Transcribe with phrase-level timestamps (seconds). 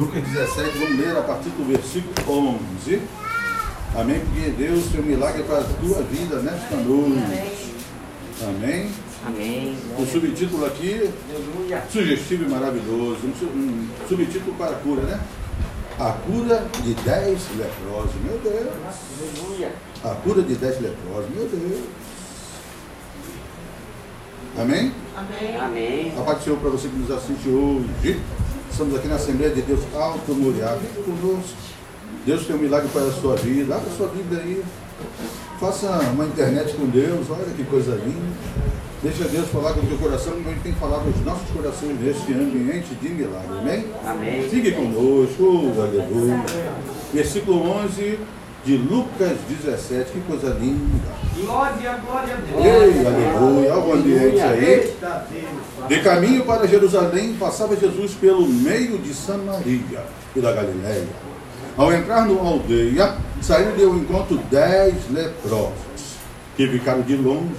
[0.00, 3.02] Lucas 17, vamos ler a partir do versículo 11.
[3.94, 4.20] Amém?
[4.20, 7.74] Porque Deus tem um milagre para a tua vida nesta noite.
[8.42, 8.90] Amém?
[9.26, 9.76] Amém.
[9.98, 11.10] O subtítulo aqui,
[11.92, 13.26] sugestivo e maravilhoso.
[13.26, 15.20] Um, subtítulo para a cura, né?
[15.98, 18.14] A cura de dez leprosos.
[18.24, 18.68] Meu Deus.
[19.38, 19.72] Aleluia.
[20.02, 21.28] A cura de dez leprosos.
[21.28, 21.84] Meu Deus.
[24.58, 24.92] Amém?
[25.60, 26.14] Amém.
[26.18, 28.18] A paz do Senhor para você que nos assiste hoje.
[28.70, 30.76] Estamos aqui na Assembleia de Deus Alto Moriá.
[30.80, 31.56] Fique conosco.
[32.24, 33.74] Deus tem um milagre para a sua vida.
[33.74, 34.62] Abra a sua Bíblia aí.
[35.58, 37.26] Faça uma internet com Deus.
[37.28, 38.30] Olha que coisa linda.
[39.02, 42.32] Deixa Deus falar com o teu coração, como Ele tem falado aos nossos corações neste
[42.32, 43.58] ambiente de milagre.
[43.58, 43.86] Amém?
[44.06, 44.48] Amém.
[44.48, 45.72] Fique conosco.
[45.80, 46.44] Aleluia.
[47.12, 48.18] Versículo 11
[48.64, 50.10] de Lucas 17.
[50.12, 51.10] Que coisa linda.
[51.34, 52.64] Glória, glória a Deus.
[52.64, 53.74] Ei, aleluia.
[53.74, 54.94] Olha o ambiente aí.
[55.90, 60.04] De caminho para Jerusalém, passava Jesus pelo meio de Samaria
[60.36, 61.08] e da Galiléia.
[61.76, 66.14] Ao entrar numa aldeia, saíram-lhe ao encontro dez leprosos,
[66.56, 67.56] que ficaram de longe.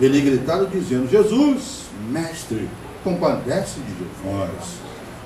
[0.00, 2.68] Ele gritaram dizendo, Jesus, mestre,
[3.02, 4.76] compadece de nós.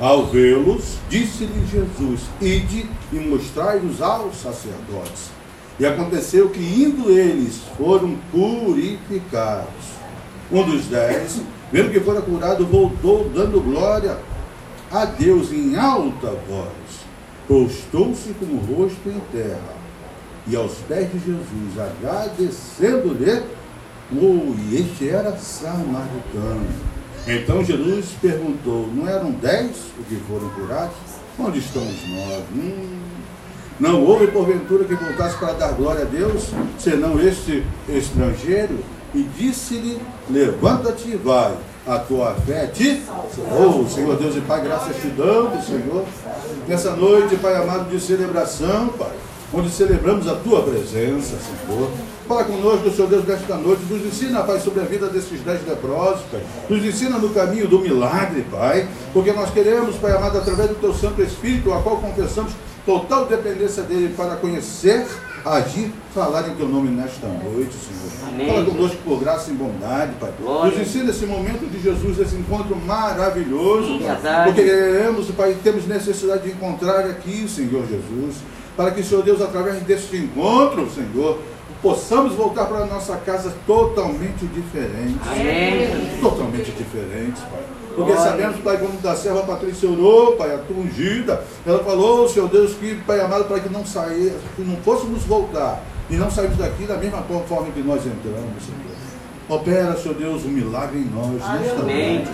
[0.01, 5.29] Ao vê-los, disse-lhe Jesus, ide e mostrai-os aos sacerdotes.
[5.79, 9.97] E aconteceu que, indo eles, foram purificados.
[10.51, 11.41] Um dos dez,
[11.73, 14.17] vendo que fora curado, voltou dando glória
[14.91, 17.07] a Deus em alta voz.
[17.49, 19.77] Postou-se com o rosto em terra
[20.49, 23.43] e aos pés de Jesus, agradecendo-lhe,
[24.13, 26.67] oh, e este era samaritano.
[27.27, 30.95] Então Jesus perguntou: Não eram dez os que foram curados?
[31.39, 32.45] Onde estão os nove?
[32.55, 33.01] Hum,
[33.81, 38.79] não houve porventura que voltasse para dar glória a Deus, senão este estrangeiro?
[39.15, 41.55] E disse-lhe: Levanta-te e vai,
[41.87, 43.03] a tua fé te.
[43.51, 46.05] Oh, Senhor Deus e Pai, graças te damos, Senhor.
[46.69, 49.13] Nessa noite, Pai amado, de celebração, Pai,
[49.53, 51.91] onde celebramos a tua presença, Senhor.
[52.27, 53.83] Fala conosco, Senhor Deus, nesta noite.
[53.89, 56.43] Nos ensina, Pai, sobre a vida desses dez leprosos, Pai.
[56.69, 58.89] Nos ensina no caminho do milagre, Pai.
[59.13, 62.53] Porque nós queremos, Pai amado, através do Teu Santo Espírito, a qual confessamos
[62.85, 65.07] total dependência dele para conhecer,
[65.45, 68.06] agir, falar em Teu nome nesta noite, Senhor.
[68.27, 68.49] Amém.
[68.49, 70.33] Fala conosco por graça e bondade, Pai.
[70.41, 70.79] Glória.
[70.79, 74.09] Nos ensina esse momento de Jesus, esse encontro maravilhoso, Pai.
[74.09, 74.45] Verdade.
[74.53, 78.37] Porque queremos, Pai, temos necessidade de encontrar aqui, Senhor Jesus.
[78.77, 81.39] Para que, Senhor Deus, através deste encontro, Senhor,
[81.81, 85.27] possamos voltar para a nossa casa totalmente diferentes.
[85.27, 86.21] Amém.
[86.21, 87.63] Totalmente diferentes, Pai.
[87.97, 88.31] Porque Glória.
[88.31, 91.43] sabemos, Pai, como da serva Patrícia orou, Pai, a tua ungida.
[91.65, 95.83] Ela falou, Senhor Deus, que, Pai amado, para que não sair, que não fôssemos voltar
[96.11, 98.97] e não saímos daqui da mesma forma que nós entramos, Senhor.
[99.49, 101.41] Opera, Senhor Deus, um milagre em nós
[101.81, 102.25] Amém.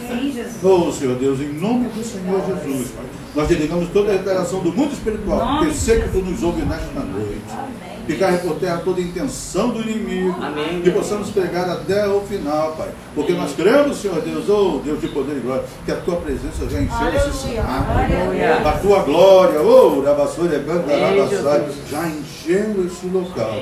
[0.62, 3.04] Oh, Senhor Deus, em nome do Senhor Jesus, Pai,
[3.36, 7.00] nós desligamos toda a reparação do mundo espiritual, porque sei que Tu nos ouve nesta
[7.00, 7.91] noite.
[8.22, 10.36] Caia por terra toda a intenção do inimigo.
[10.40, 10.80] Amém.
[10.80, 12.88] Que possamos pregar até o final, Pai.
[13.14, 16.68] Porque nós cremos, Senhor Deus, oh Deus de poder e glória, que a Tua presença
[16.70, 18.16] já encheu esse cenário.
[18.16, 18.56] Aleluia.
[18.64, 21.76] A Tua glória, oh, Rabassolha, Ganda, Amém, Rabassai, Jesus.
[21.90, 23.52] já encheu esse local.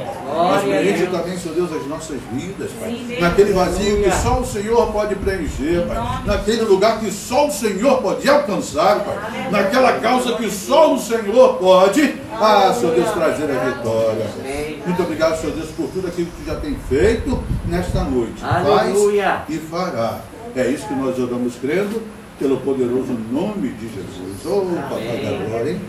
[0.50, 2.90] Mas preenche também, Senhor Deus, as nossas vidas, Pai.
[2.90, 3.20] Sim.
[3.20, 6.22] Naquele vazio que só o Senhor pode preencher, Pai.
[6.26, 9.50] Naquele lugar que só o Senhor pode alcançar, Pai.
[9.50, 14.29] Naquela causa que só o Senhor pode, ah, Senhor Deus, trazer a vitória.
[14.38, 14.82] Amém.
[14.86, 18.44] Muito obrigado, Senhor Deus, por tudo aquilo que tu já tem feito nesta noite.
[18.44, 19.44] Aleluia.
[19.46, 20.20] Faz e fará.
[20.54, 22.02] É isso que nós oramos crendo,
[22.38, 24.44] pelo poderoso nome de Jesus.
[24.46, 25.80] Oh, Papai da glória, hein?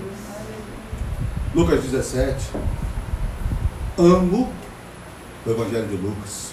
[1.55, 2.49] Lucas 17.
[3.97, 4.49] Amo
[5.45, 6.51] o Evangelho de Lucas.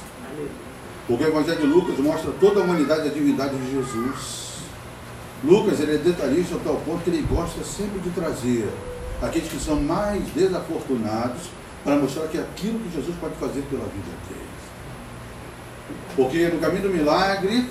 [1.06, 4.49] Porque o Evangelho de Lucas mostra toda a humanidade e a divindade de Jesus.
[5.44, 8.69] Lucas ele é detalhista a tal ponto que ele gosta sempre de trazer
[9.22, 11.43] aqueles que são mais desafortunados
[11.88, 14.44] para mostrar que aquilo que Jesus pode fazer pela vida deles.
[16.15, 17.65] Porque no caminho do milagre,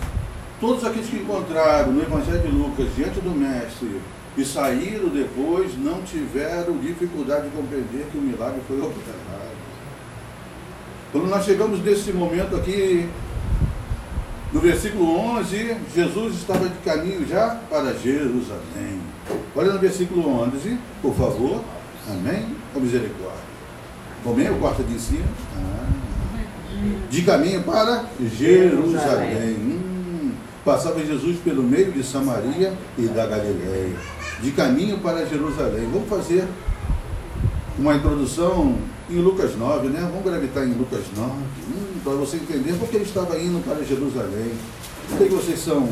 [0.59, 4.01] todos aqueles que encontraram no Evangelho de Lucas diante do Mestre
[4.35, 9.57] e saíram depois não tiveram dificuldade de compreender que o milagre foi operado.
[11.11, 13.07] Quando nós chegamos nesse momento aqui,
[14.51, 18.99] no versículo 11, Jesus estava de caminho já para Jerusalém.
[19.55, 21.63] Olha no versículo 11, por favor.
[22.09, 22.55] Amém?
[22.73, 23.46] Com misericórdia.
[24.29, 24.49] Amém?
[24.51, 25.25] O quarto de cima.
[25.55, 25.87] Ah.
[27.09, 28.05] De caminho para
[28.37, 29.55] Jerusalém.
[29.55, 30.31] Hum.
[30.65, 33.95] Passava Jesus pelo meio de Samaria e da Galiléia.
[34.41, 35.89] De caminho para Jerusalém.
[35.91, 36.45] Vamos fazer
[37.79, 38.75] uma introdução
[39.09, 40.01] em Lucas 9, né?
[40.01, 44.51] Vamos gravitar em Lucas 9, hum, para você entender porque ele estava indo para Jerusalém.
[45.09, 45.87] Eu sei que vocês são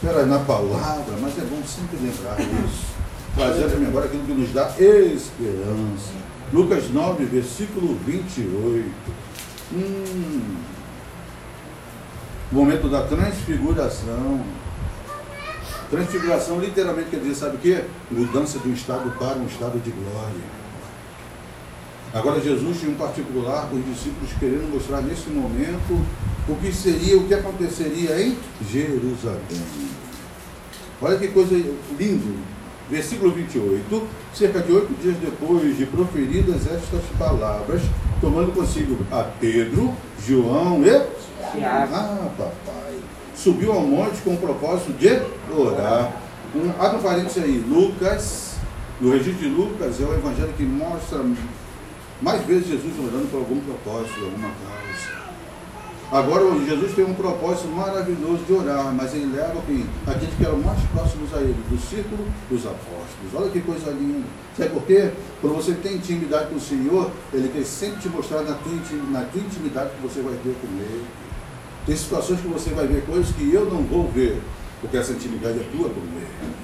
[0.00, 2.94] fera na palavra, mas é bom sempre lembrar isso.
[3.34, 6.23] trazer à memória aquilo que nos dá esperança.
[6.54, 8.88] Lucas 9, versículo 28.
[9.72, 10.54] Hum,
[12.52, 14.40] momento da transfiguração.
[15.90, 17.82] Transfiguração literalmente quer dizer, sabe o quê?
[18.08, 20.64] Mudança de um estado para um estado de glória.
[22.12, 26.06] Agora Jesus tinha um particular os discípulos querendo mostrar nesse momento
[26.48, 28.38] o que seria, o que aconteceria em
[28.70, 29.90] Jerusalém.
[31.02, 31.56] Olha que coisa
[31.98, 32.53] linda.
[32.90, 34.02] Versículo 28.
[34.34, 37.82] Cerca de oito dias depois de proferidas estas palavras,
[38.20, 39.94] tomando consigo a Pedro,
[40.26, 40.90] João e
[41.52, 41.94] Tiago.
[41.94, 42.98] ah, papai.
[43.34, 45.08] Subiu ao monte com o propósito de
[45.52, 46.12] orar.
[46.54, 47.64] Um, abre um parênteses aí.
[47.68, 48.56] Lucas,
[49.00, 51.20] no registro de Lucas, é o evangelho que mostra
[52.22, 55.23] mais vezes Jesus orando por algum propósito, alguma causa.
[56.14, 59.84] Agora, Jesus tem um propósito maravilhoso de orar, mas ele leva quem?
[60.06, 63.34] Aqueles que eram mais próximos a ele, do círculo dos apóstolos.
[63.34, 64.24] Olha que coisa linda.
[64.56, 65.10] Sabe por quê?
[65.40, 68.72] Quando você tem intimidade com o Senhor, ele quer sempre te mostrar na tua,
[69.10, 71.04] na tua intimidade que você vai ter com ele.
[71.84, 74.40] Tem situações que você vai ver coisas que eu não vou ver,
[74.80, 76.54] porque essa intimidade é tua com ele.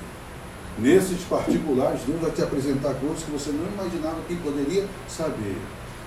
[0.79, 5.57] Nesses particulares, Deus vai te apresentar coisas que você não imaginava que poderia saber.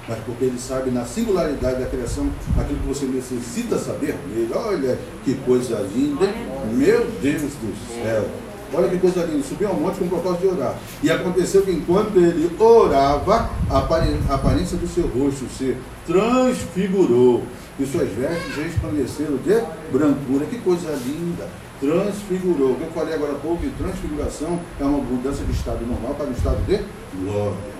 [0.07, 2.29] Mas porque Ele sabe na singularidade da criação
[2.59, 4.51] aquilo que você necessita saber dele.
[4.53, 6.27] Olha que coisa linda?
[6.73, 8.25] Meu Deus do céu.
[8.73, 9.43] Olha que coisa linda.
[9.43, 10.75] Subiu ao monte com o propósito de orar.
[11.01, 17.43] E aconteceu que enquanto ele orava, a aparência do seu rosto se transfigurou.
[17.79, 19.61] E suas vestes resplandeceram de
[19.91, 20.45] brancura.
[20.47, 21.47] Que coisa linda
[21.79, 22.71] transfigurou.
[22.71, 26.27] O que eu falei agora há pouco, transfiguração é uma mudança de estado normal para
[26.27, 26.79] um estado de
[27.17, 27.72] glória.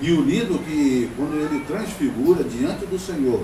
[0.00, 3.42] E o lindo que quando ele transfigura diante do Senhor,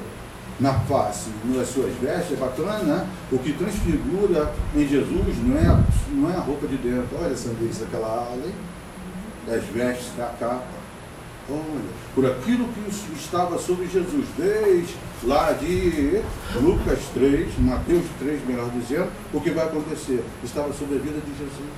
[0.61, 3.09] na face, nas suas vestes, é bacana, né?
[3.33, 5.81] O que transfigura em Jesus não é, a-
[6.13, 7.09] não é a roupa de dentro.
[7.21, 8.39] Olha vez, aquela ala,
[9.49, 10.84] das vestes, da capa.
[11.51, 14.95] Olha, por aquilo que estava sobre Jesus, desde
[15.25, 16.23] lá de
[16.55, 20.25] Lucas 3, Mateus 3, melhor dizendo, o que vai acontecer?
[20.43, 21.69] Estava sobre a vida de Jesus.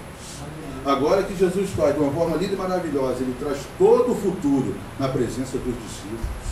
[0.85, 4.73] Agora que Jesus faz de uma forma linda e maravilhosa, ele traz todo o futuro
[5.01, 6.47] na presença dos discípulos.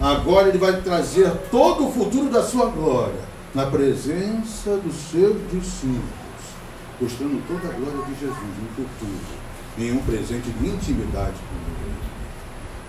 [0.00, 3.20] Agora ele vai trazer todo o futuro da sua glória
[3.52, 6.02] na presença dos seus discípulos,
[7.00, 9.20] mostrando toda a glória de Jesus no futuro,
[9.76, 12.11] em um presente de intimidade com ele,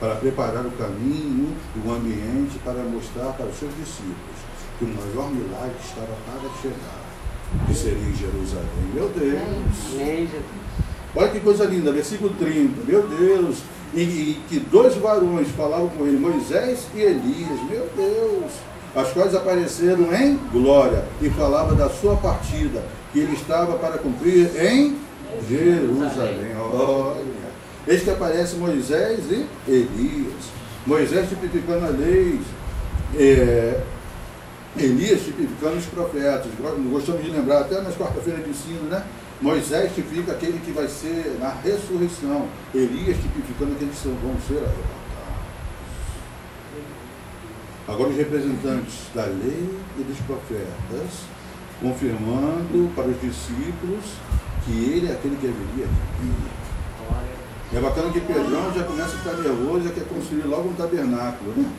[0.03, 4.35] para preparar o caminho e o ambiente para mostrar para os seus discípulos
[4.77, 7.05] que o maior milagre estava para chegar,
[7.65, 8.67] que seria em Jerusalém.
[8.93, 9.95] Meu Deus!
[11.15, 13.59] Olha que coisa linda, versículo 30, meu Deus,
[13.93, 18.51] e, e que dois varões falavam com ele, Moisés e Elias, meu Deus,
[18.93, 22.83] as quais apareceram em glória e falava da sua partida,
[23.13, 24.97] que ele estava para cumprir em
[25.47, 26.57] Jerusalém.
[26.59, 27.42] Olha,
[27.87, 30.51] eis que aparece Moisés e Elias,
[30.85, 32.39] Moisés tipificando a lei,
[33.15, 33.81] é,
[34.77, 36.47] Elias tipificando os profetas.
[36.91, 39.03] Gostamos de lembrar até nas quarta-feiras de ensino, né?
[39.39, 42.47] Moisés tipifica aquele que vai ser na ressurreição.
[42.73, 45.03] Elias tipificando aqueles que vão ser arrebatados.
[47.87, 49.69] Agora os representantes da lei
[49.99, 51.25] e dos profetas,
[51.81, 54.05] confirmando para os discípulos
[54.65, 56.62] que ele é aquele que haveria de vir.
[57.75, 61.53] É bacana que Pedrão já começa a ficar nervoso, já quer construir logo um tabernáculo,
[61.57, 61.71] né?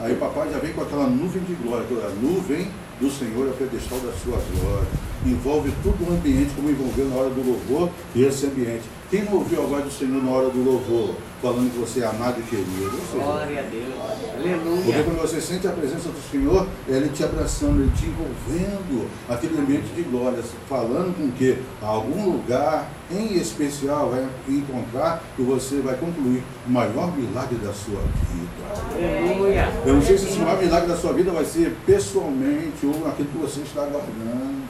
[0.00, 2.68] Aí o papai já vem com aquela nuvem de glória, aquela nuvem
[3.00, 4.88] do Senhor é o pedestal da sua glória.
[5.24, 8.82] Envolve todo o ambiente, como envolveu na hora do louvor esse ambiente.
[9.08, 12.06] Quem não ouviu a voz do Senhor na hora do louvor, falando que você é
[12.06, 12.90] amado e querido?
[13.12, 13.94] Glória a Deus.
[13.94, 15.04] porque Aleluia.
[15.04, 19.60] quando você sente a presença do Senhor, é Ele te abraçando, Ele te envolvendo, aquele
[19.60, 25.94] ambiente de glória, falando com que algum lugar em especial vai encontrar e você vai
[25.94, 29.22] concluir o maior milagre da sua vida.
[29.22, 29.72] Aleluia.
[29.86, 33.28] Eu não sei se esse maior milagre da sua vida vai ser pessoalmente ou aquilo
[33.28, 34.66] que você está aguardando.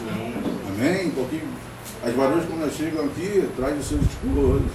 [0.00, 0.34] Amém.
[0.68, 1.10] Amém?
[1.10, 1.40] Porque
[2.04, 4.70] as varoas, quando chegam aqui, traz os seus esposos.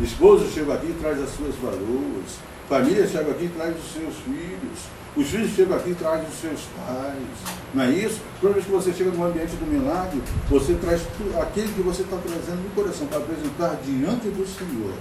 [0.00, 2.38] Esposos chegam aqui e traz as suas varoas.
[2.68, 4.78] Família chega aqui e traz os seus filhos.
[5.16, 7.54] Os filhos chegam aqui e traz os seus pais.
[7.72, 8.20] Não é isso?
[8.40, 11.02] Toda vez que você chega no ambiente do milagre, você traz
[11.40, 14.94] aquele que você está trazendo no coração para apresentar diante do Senhor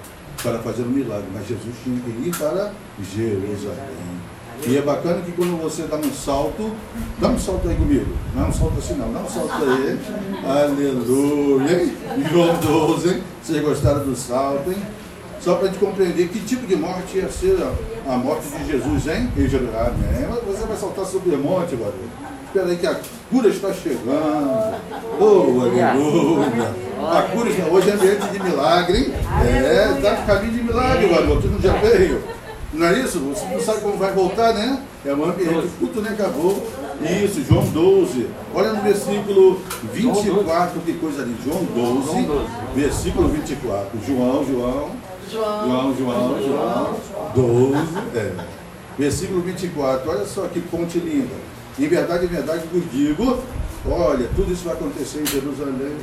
[0.43, 1.27] para fazer o milagre.
[1.33, 2.71] Mas Jesus tinha que ir para
[3.15, 4.32] Jerusalém.
[4.65, 6.71] E é bacana que quando você dá um salto,
[7.19, 8.15] dá um salto aí comigo.
[8.33, 9.99] Não é um salto assim não, dá um salto aí.
[10.45, 11.93] Aleluia, hein?
[12.61, 13.23] 12, hein?
[13.41, 14.77] Vocês gostaram do salto, hein?
[15.41, 18.71] Só para a gente compreender que tipo de morte ia ser a, a morte de
[18.71, 19.29] Jesus, hein?
[19.35, 19.93] Em Jerusalém.
[20.29, 22.09] Mas Você vai saltar sobre o monte, barulho.
[22.45, 24.75] Espera aí que a cura está chegando.
[25.19, 26.71] Oh, aleluia.
[27.01, 29.13] A cura está hoje é ambiente de milagre, hein?
[29.45, 31.47] É, está no caminho de milagre, garoto.
[31.47, 32.21] Não já veio?
[32.73, 33.19] Não é isso?
[33.19, 34.81] Você não sabe como vai voltar, né?
[35.05, 35.69] É um ambiente.
[35.79, 36.67] Culto nem acabou.
[37.23, 38.27] Isso, João 12.
[38.53, 39.61] Olha no versículo
[39.93, 41.35] 24, que coisa ali.
[41.43, 42.47] João 12, João 12.
[42.75, 43.99] versículo 24.
[44.07, 44.91] João, João.
[45.31, 45.67] João.
[45.67, 46.95] João, João, João.
[47.35, 47.75] 12.
[48.15, 48.33] É.
[48.97, 50.09] Versículo 24.
[50.09, 51.35] Olha só que ponte linda.
[51.77, 53.39] Em verdade, em verdade vos digo:
[53.87, 55.97] olha, tudo isso vai acontecer em Jerusalém.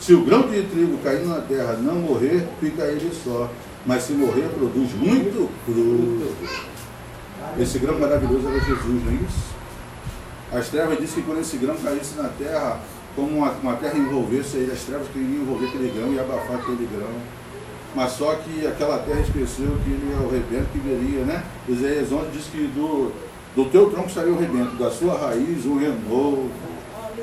[0.00, 3.48] Se o grão de trigo cair na terra não morrer, fica ele só.
[3.86, 6.34] Mas se morrer, produz muito fruto.
[7.58, 9.54] Esse grão maravilhoso era Jesus, não é isso?
[10.52, 12.80] As trevas dizem que quando esse grão caísse na terra,
[13.14, 16.88] como uma, uma terra envolvesse ele, as trevas queriam envolver aquele grão e abafar aquele
[16.94, 17.10] grão.
[17.94, 21.44] Mas só que aquela terra esqueceu que ele é o rebento que viria, né?
[21.68, 23.12] Isaías 11 diz que do,
[23.54, 26.50] do teu tronco saiu o rebento, da sua raiz um renovo.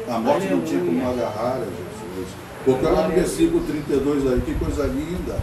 [0.07, 2.29] A morte não tinha como agarrar a Jesus.
[2.63, 5.39] Porque olha no versículo 32 aí, que coisa linda.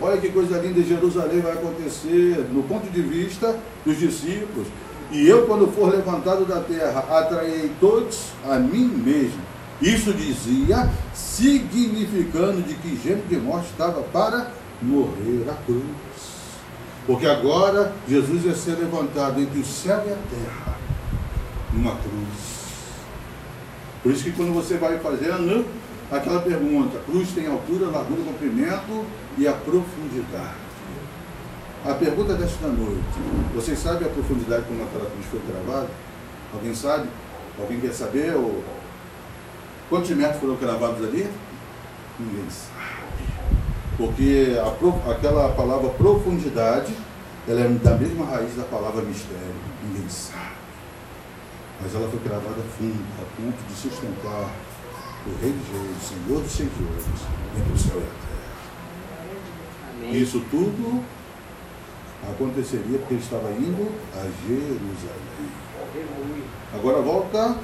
[0.00, 4.66] Olha que coisa linda em Jerusalém vai acontecer, no ponto de vista dos discípulos.
[5.10, 9.40] E eu, quando for levantado da terra, atrairei todos a mim mesmo.
[9.80, 14.50] Isso dizia, significando de que gênero de morte estava para
[14.82, 15.84] morrer a cruz.
[17.06, 20.78] Porque agora Jesus ia ser levantado entre o céu e a terra,
[21.72, 22.54] numa cruz.
[24.02, 25.64] Por isso que quando você vai fazendo
[26.10, 29.04] aquela pergunta, cruz tem altura, largura, comprimento
[29.38, 30.64] e a profundidade.
[31.84, 33.02] A pergunta desta noite,
[33.54, 35.88] vocês sabem a profundidade como aquela cruz foi gravada?
[36.52, 37.08] Alguém sabe?
[37.60, 38.34] Alguém quer saber?
[38.34, 38.64] Ou...
[39.90, 41.28] Quantos metros foram cravados ali?
[42.18, 43.24] Ninguém sabe.
[43.98, 46.94] Porque a pro- aquela palavra profundidade,
[47.46, 49.54] ela é da mesma raiz da palavra mistério.
[49.84, 50.54] Ninguém sabe.
[51.82, 54.48] Mas ela foi cravada fundo, a ponto de sustentar
[55.26, 57.04] o Rei de Reis, Senhor dos Senhores,
[57.56, 58.34] entre o céu e a terra.
[59.96, 60.22] Amém.
[60.22, 61.02] Isso tudo
[62.30, 65.64] aconteceria porque ele estava indo a Jerusalém.
[66.74, 67.56] Agora volta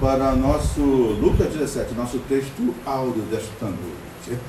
[0.00, 4.40] para nosso Lucas 17, nosso texto áudio desta noite.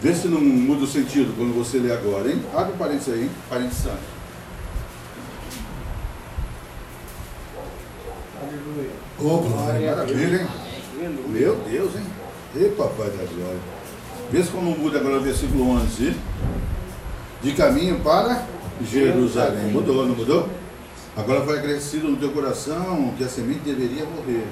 [0.00, 2.42] Vê se não muda o sentido quando você lê agora, hein?
[2.54, 3.30] Abre parênteses aí, hein?
[3.48, 3.86] Parênteses
[9.22, 11.18] Ô, glória, maravilha, hein?
[11.28, 12.06] Meu Deus, hein?
[12.56, 13.60] Ei, papai da glória.
[14.32, 16.16] Vê como muda agora o versículo 11.
[17.42, 18.46] De caminho para
[18.82, 19.72] Jerusalém.
[19.72, 20.48] Mudou, não mudou?
[21.14, 24.46] Agora foi acrescido no teu coração que a semente deveria morrer.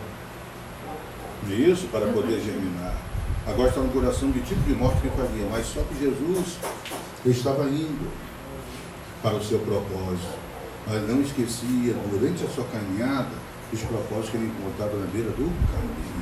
[1.49, 2.95] Isso, para poder germinar.
[3.47, 5.49] Agora está no coração que tipo de morte que faria.
[5.51, 6.59] Mas só que Jesus
[7.25, 8.11] estava indo
[9.23, 10.37] para o seu propósito.
[10.87, 15.53] Mas não esquecia, durante a sua caminhada, os propósitos que ele encontrava na beira do
[15.73, 16.19] caminho.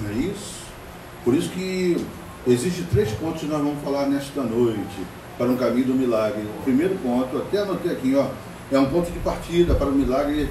[0.00, 0.66] Não é isso?
[1.24, 1.96] Por isso que
[2.46, 6.42] existem três pontos que nós vamos falar nesta noite para um caminho do milagre.
[6.42, 8.28] O primeiro ponto, até anotei aqui, ó,
[8.70, 10.50] é um ponto de partida para o milagre,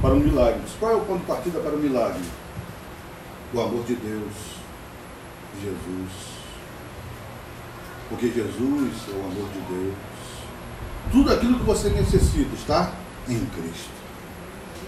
[0.00, 0.60] para um milagre.
[0.78, 2.22] Qual é o ponto de partida para o milagre?
[3.52, 4.32] O amor de Deus,
[5.62, 6.38] Jesus.
[8.08, 9.94] Porque Jesus é o amor de Deus.
[11.12, 12.92] Tudo aquilo que você necessita está
[13.28, 13.97] em Cristo.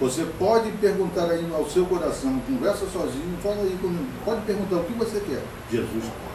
[0.01, 4.07] Você pode perguntar aí ao seu coração, conversa sozinho, fala aí comigo.
[4.25, 5.43] Pode perguntar o que você quer.
[5.71, 6.31] Jesus pode.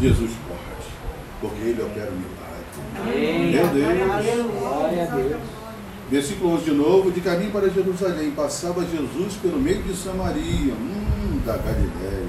[0.00, 0.60] Jesus pode.
[1.40, 2.40] Porque Ele opera o milagre.
[3.00, 3.52] Amém.
[3.52, 4.58] Meu Deus.
[4.58, 5.40] Glória a Deus.
[6.10, 11.40] Versículo 11 de novo, de caminho para Jerusalém, passava Jesus pelo meio de Samaria, hum,
[11.46, 12.26] da Galiléia.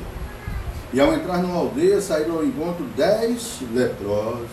[0.94, 4.50] E ao entrar numa aldeia, saíram ao encontro dez leprosos.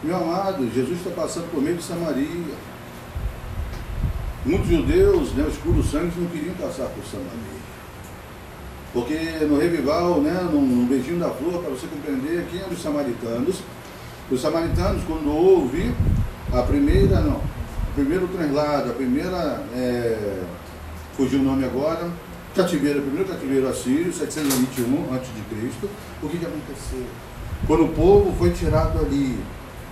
[0.00, 2.73] Meu amado, Jesus está passando por meio de Samaria.
[4.44, 7.64] Muitos judeus, né, os puros sangues, não queriam passar por Samaria.
[8.92, 9.14] Porque
[9.46, 13.62] no revival, né, no beijinho da flor, para você compreender quem eram os samaritanos,
[14.30, 15.94] os samaritanos, quando houve
[16.52, 20.42] a primeira, não, o primeiro translado, a primeira, é,
[21.16, 22.10] fugiu o nome agora,
[22.54, 25.88] cativeiro, o primeiro cativeiro assírio, 721 a.C.,
[26.22, 27.06] o que, que aconteceu?
[27.66, 29.38] Quando o povo foi tirado ali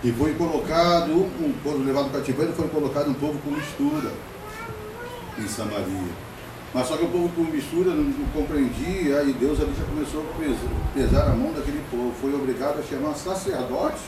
[0.05, 4.13] e foi colocado, um povo levado cativeiro, foi colocado um povo com mistura
[5.39, 6.13] em Samaria.
[6.75, 10.39] Mas só que o povo com mistura não, compreendia e Deus ali já começou a
[10.39, 12.15] pesar, pesar a mão daquele povo.
[12.21, 14.01] Foi obrigado a chamar sacerdotes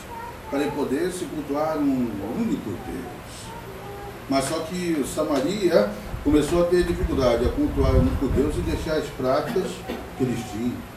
[0.49, 3.55] para ele poder se cultuar um único Deus.
[4.27, 5.91] Mas só que Samaria
[6.23, 9.71] começou a ter dificuldade a cultuar o único Deus e deixar as práticas
[10.17, 10.95] que eles tinham.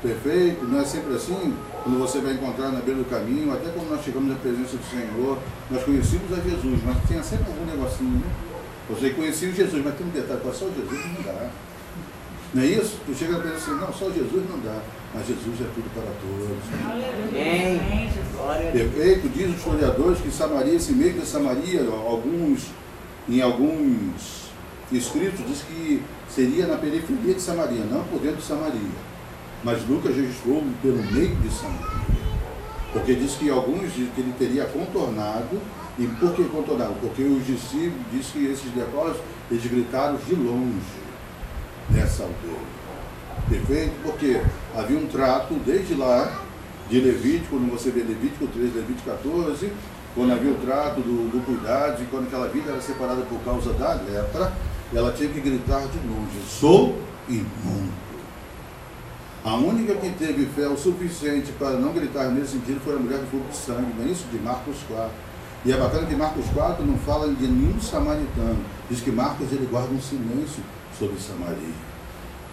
[0.00, 0.64] Perfeito?
[0.64, 1.54] Não é sempre assim?
[1.84, 4.84] Quando você vai encontrar na beira do caminho, até quando nós chegamos à presença do
[4.90, 5.38] Senhor,
[5.70, 8.51] nós conhecemos a Jesus, mas tinha sempre algum negocinho, né?
[8.92, 11.50] Você conhecia Jesus, mas tem um detalhe, para só Jesus não dá.
[12.54, 12.98] Não é isso?
[13.06, 14.80] Tu chega a pensar assim, não, só Jesus não dá.
[15.14, 16.58] Mas Jesus é tudo para todos.
[17.30, 18.10] Amém.
[18.34, 18.92] Glória a Deus.
[18.92, 22.66] Perfeito, diz os historiadores que Samaria, esse meio de Samaria, alguns,
[23.28, 24.50] em alguns
[24.90, 28.90] escritos, diz que seria na periferia de Samaria, não por dentro de Samaria.
[29.64, 32.02] Mas Lucas registrou pelo meio de Samaria.
[32.92, 35.58] Porque diz que alguns dizem que ele teria contornado.
[35.98, 36.94] E por que contornado?
[37.00, 39.18] Porque os discípulos diz que esses leprosos,
[39.50, 40.80] eles gritaram de longe
[41.90, 42.72] nessa aldeia.
[43.48, 43.92] Perfeito?
[44.02, 44.40] Porque
[44.74, 46.40] havia um trato desde lá
[46.88, 49.72] de Levítico, quando você vê Levítico 3, Levítico 14,
[50.14, 53.72] quando havia o trato do, do cuidado, e quando aquela vida era separada por causa
[53.74, 54.52] da lepra,
[54.94, 58.02] ela tinha que gritar de longe: Sou imundo.
[59.44, 63.18] A única que teve fé o suficiente para não gritar nesse sentido foi a mulher
[63.18, 64.24] do fogo de sangue, não é isso?
[64.30, 65.10] De Marcos 4.
[65.64, 68.64] E é bacana que Marcos 4 não fala de nenhum samaritano.
[68.90, 70.62] Diz que Marcos ele guarda um silêncio
[70.98, 71.92] sobre Samaria.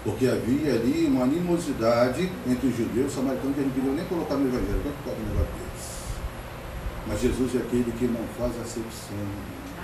[0.03, 4.05] Porque havia ali uma animosidade entre os judeus e os samaritanos que não queriam nem
[4.05, 4.81] colocar no evangelho.
[4.81, 5.69] Que pode um negócio?
[7.07, 9.17] Mas Jesus é aquele que não faz acepção.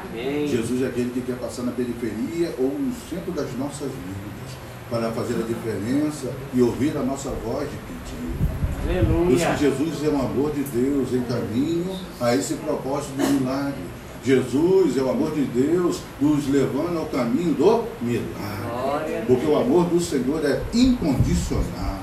[0.07, 0.47] Amém.
[0.47, 5.11] Jesus é aquele que quer passar na periferia ou no centro das nossas vidas para
[5.11, 8.55] fazer a diferença e ouvir a nossa voz de pedido.
[8.85, 9.53] Por isso Aleluia.
[9.55, 13.83] que Jesus é o amor de Deus em caminho a esse propósito do milagre.
[14.23, 19.23] Jesus é o amor de Deus nos levando ao caminho do milagre.
[19.27, 21.99] Porque o amor do Senhor é incondicional.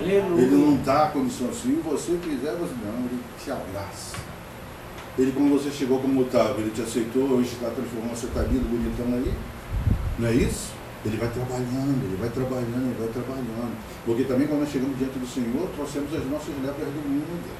[0.00, 0.48] Ele Aleluia.
[0.50, 1.52] não dá condição.
[1.52, 4.16] Se você quiser, você não, ele te abraça.
[5.18, 8.64] Ele, quando você chegou como estava, ele te aceitou, hoje está transformando, você está lindo,
[8.68, 9.32] bonitão aí.
[10.18, 10.72] Não é isso?
[11.04, 13.76] Ele vai trabalhando, ele vai trabalhando, ele vai trabalhando.
[14.06, 17.50] Porque também quando nós chegamos diante do Senhor, trouxemos as nossas lepras do mundo.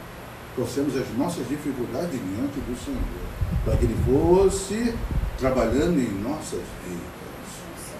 [0.54, 3.00] Trouxemos as nossas dificuldades diante do Senhor.
[3.64, 4.94] Para que Ele fosse
[5.38, 7.22] trabalhando em nossas vidas.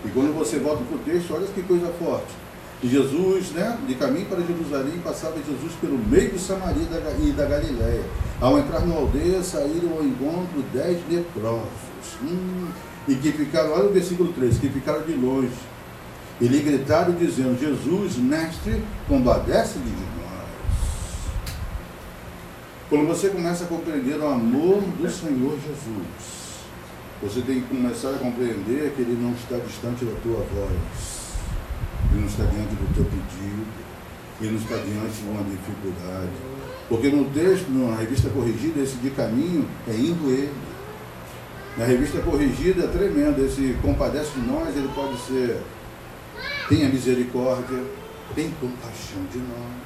[0.04, 2.42] E quando você volta para o texto, olha que coisa forte.
[2.84, 6.82] Jesus, né, de caminho para Jerusalém, passava Jesus pelo meio de Samaria
[7.20, 8.02] e e da Galiléia.
[8.40, 11.68] Ao entrar na aldeia, saíram ao encontro dez leprosos.
[12.20, 12.68] Hum,
[13.08, 15.50] e que ficaram, olha o versículo 3, que ficaram de longe.
[16.40, 20.02] E lhe gritaram, dizendo: Jesus, mestre, compadece de nós.
[22.88, 26.42] Quando você começa a compreender o amor do Senhor Jesus,
[27.22, 31.32] você tem que começar a compreender que Ele não está distante da tua voz.
[32.10, 33.66] Ele não está diante do teu pedido.
[34.40, 36.32] Ele não está diante de uma dificuldade.
[36.88, 40.50] Porque no texto, na revista corrigida, esse de caminho é indo ele.
[41.76, 43.44] Na revista corrigida é tremendo.
[43.44, 45.58] Esse compadece de nós, ele pode ser
[46.68, 47.82] tenha misericórdia,
[48.34, 49.82] tem compaixão de nós.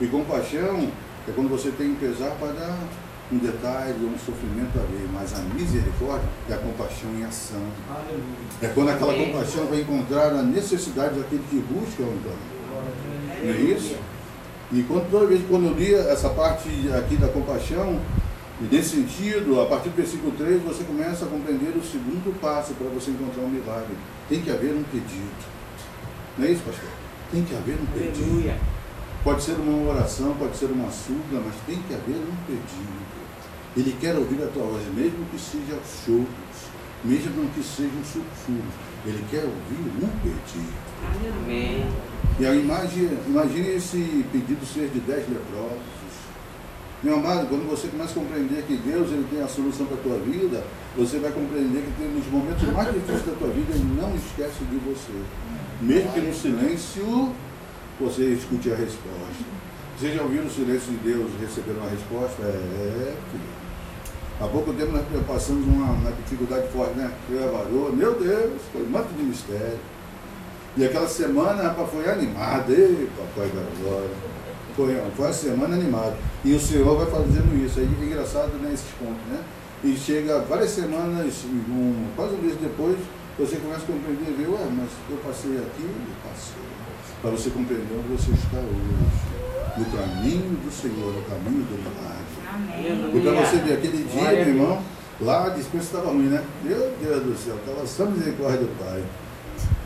[0.00, 0.88] E compaixão
[1.26, 2.78] é quando você tem um pesar para dar
[3.30, 7.62] um detalhe, um sofrimento alheio, mas a misericórdia é a compaixão em ação.
[7.90, 8.22] Aleluia.
[8.62, 9.26] É quando aquela Amém.
[9.26, 13.44] compaixão vai encontrar a necessidade daquele que busca o caminho.
[13.44, 13.96] Não é isso?
[14.72, 17.98] E quando, toda vez quando eu li essa parte aqui da compaixão,
[18.60, 22.74] e nesse sentido, a partir do versículo 3, você começa a compreender o segundo passo
[22.74, 23.94] para você encontrar um milagre.
[24.28, 25.46] Tem que haver um pedido.
[26.36, 26.90] Não é isso, pastor?
[27.30, 28.24] Tem que haver um pedido.
[28.24, 28.58] Aleluia.
[29.22, 33.08] Pode ser uma oração, pode ser uma súplica, mas tem que haver um pedido.
[33.76, 36.26] Ele quer ouvir a tua voz, mesmo que seja choros,
[37.04, 38.74] mesmo que sejam sussurros.
[39.06, 40.74] Ele quer ouvir um pedido.
[41.44, 41.86] Amém.
[42.40, 45.97] E aí imagine, imagine esse pedido ser de dez leprosos.
[47.00, 50.00] Meu amado, quando você começa a compreender que Deus ele tem a solução para a
[50.00, 50.64] tua vida,
[50.96, 54.76] você vai compreender que nos momentos mais difíceis da tua vida, Ele não esquece de
[54.78, 55.12] você.
[55.80, 57.32] Mesmo que no silêncio
[58.00, 59.44] você escute a resposta.
[59.96, 62.42] Você já ouviu no silêncio de Deus receber uma resposta?
[62.42, 63.58] É, filho.
[64.40, 67.12] Há pouco tempo nós passamos uma, uma dificuldade forte, né?
[67.30, 69.78] Eu e a varoa, meu Deus, foi um monte de mistério.
[70.76, 72.72] E aquela semana, rapaz, foi animada.
[72.72, 74.10] Ei, papai da glória.
[74.78, 76.16] Foi, foi uma semana animada.
[76.44, 77.80] E o Senhor vai fazendo isso.
[77.80, 79.42] Aí é engraçado nesses pontos, né?
[79.82, 82.96] E chega várias semanas, um, quase um mês depois,
[83.36, 86.62] você começa a compreender, ver, ué, mas eu passei aqui, eu passei.
[87.20, 89.18] Para você compreender onde você está hoje.
[89.78, 93.18] No caminho do Senhor, no caminho do milagre.
[93.18, 94.82] E para você ver aquele dia, meu irmão,
[95.20, 96.44] lá a dispensa estava ruim, né?
[96.62, 99.02] Meu Deus do céu, estava só misericórdia do Pai.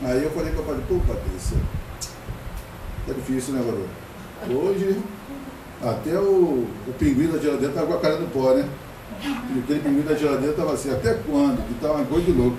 [0.03, 1.57] Aí eu falei para o padre, pô, Patrícia,
[3.07, 4.02] tá difícil, né, garoto?
[4.49, 4.97] Hoje,
[5.81, 8.67] até o, o pinguim da geladeira estava com a cara no pó, né?
[9.23, 11.65] E aquele pinguim da geladeira estava assim, até quando?
[11.67, 12.57] Que estava uma coisa de louco.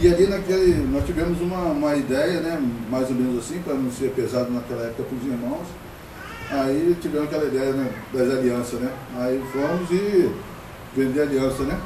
[0.00, 3.90] E ali naquele, nós tivemos uma, uma ideia, né, mais ou menos assim, para não
[3.90, 5.66] ser pesado naquela época para os irmãos.
[6.50, 8.92] Aí tivemos aquela ideia né, das alianças, né?
[9.18, 10.32] Aí fomos e
[10.94, 11.78] vender aliança, né?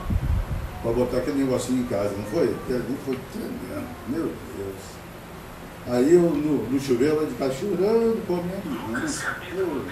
[0.83, 2.49] para botar aquele negocinho em casa, não foi?
[2.69, 5.02] Ali foi tremendo, meu Deus.
[5.89, 9.05] Aí eu no, no chuveiro lá de casa chorando a minha irmã.
[9.57, 9.83] Eu-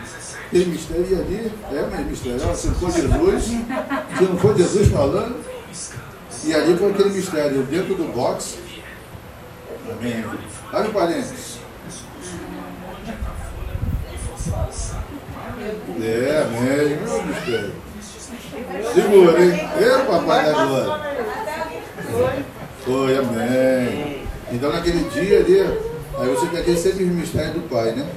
[0.46, 5.36] Aquele mistério ali, é meio misterioso, se não for Jesus, se não for Jesus falando,
[6.44, 8.58] e ali foi aquele mistério, dentro do box.
[9.92, 10.24] Amém.
[10.72, 11.58] Olha o parênteses.
[16.02, 16.96] É, amém.
[16.96, 17.72] Meu mistério.
[18.94, 19.68] Segura, hein?
[19.80, 21.16] Eu, papai da glória.
[22.84, 24.19] Foi, amém.
[24.52, 25.60] Então naquele dia ali,
[26.18, 28.08] aí você tem aquele sempre mistério do pai, né?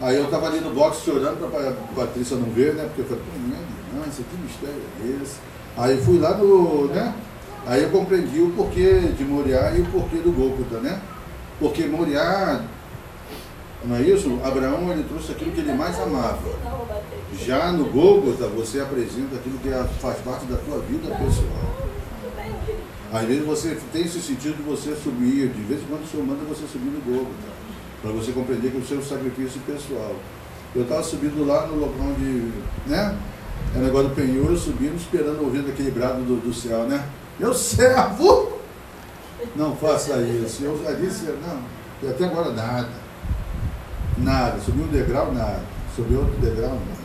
[0.00, 2.84] Aí eu tava ali no box chorando para a Patrícia não ver, né?
[2.84, 5.36] Porque eu falei, pô, minha irmã, esse que mistério é esse?
[5.76, 7.14] Aí fui lá no, né?
[7.66, 11.00] Aí eu compreendi o porquê de Moriá e o porquê do Gólgota, né?
[11.58, 12.62] Porque Moriá,
[13.84, 14.38] não é isso?
[14.44, 16.50] Abraão, ele trouxe aquilo que ele mais amava.
[17.38, 21.88] Já no Gólgota, você apresenta aquilo que é- faz parte da tua vida pessoal.
[23.14, 26.26] Às vezes você tem esse sentido de você subir, de vez em quando o Senhor
[26.26, 27.46] manda você subir no Gólgota,
[28.02, 30.16] para você compreender que o seu sacrifício pessoal.
[30.74, 32.50] Eu estava subindo lá no local onde,
[32.88, 33.16] né?
[33.72, 37.06] É negócio do penhor, subindo, esperando ouvindo aquele brado do, do céu, né?
[37.38, 38.58] Meu servo!
[39.54, 40.64] Não faça isso.
[40.64, 42.90] Eu já disse, não, até agora nada.
[44.18, 44.58] Nada.
[44.58, 45.62] Subi um degrau, nada.
[45.94, 47.04] Subi outro degrau, nada.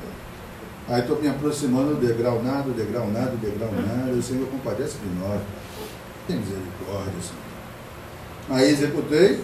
[0.87, 4.11] Aí estou me aproximando do degrau, nada, degrau, nada, degrau, nada.
[4.11, 5.39] O Senhor compadece de nós.
[6.29, 7.41] Tem misericórdia, Senhor.
[8.51, 9.43] Aí executei.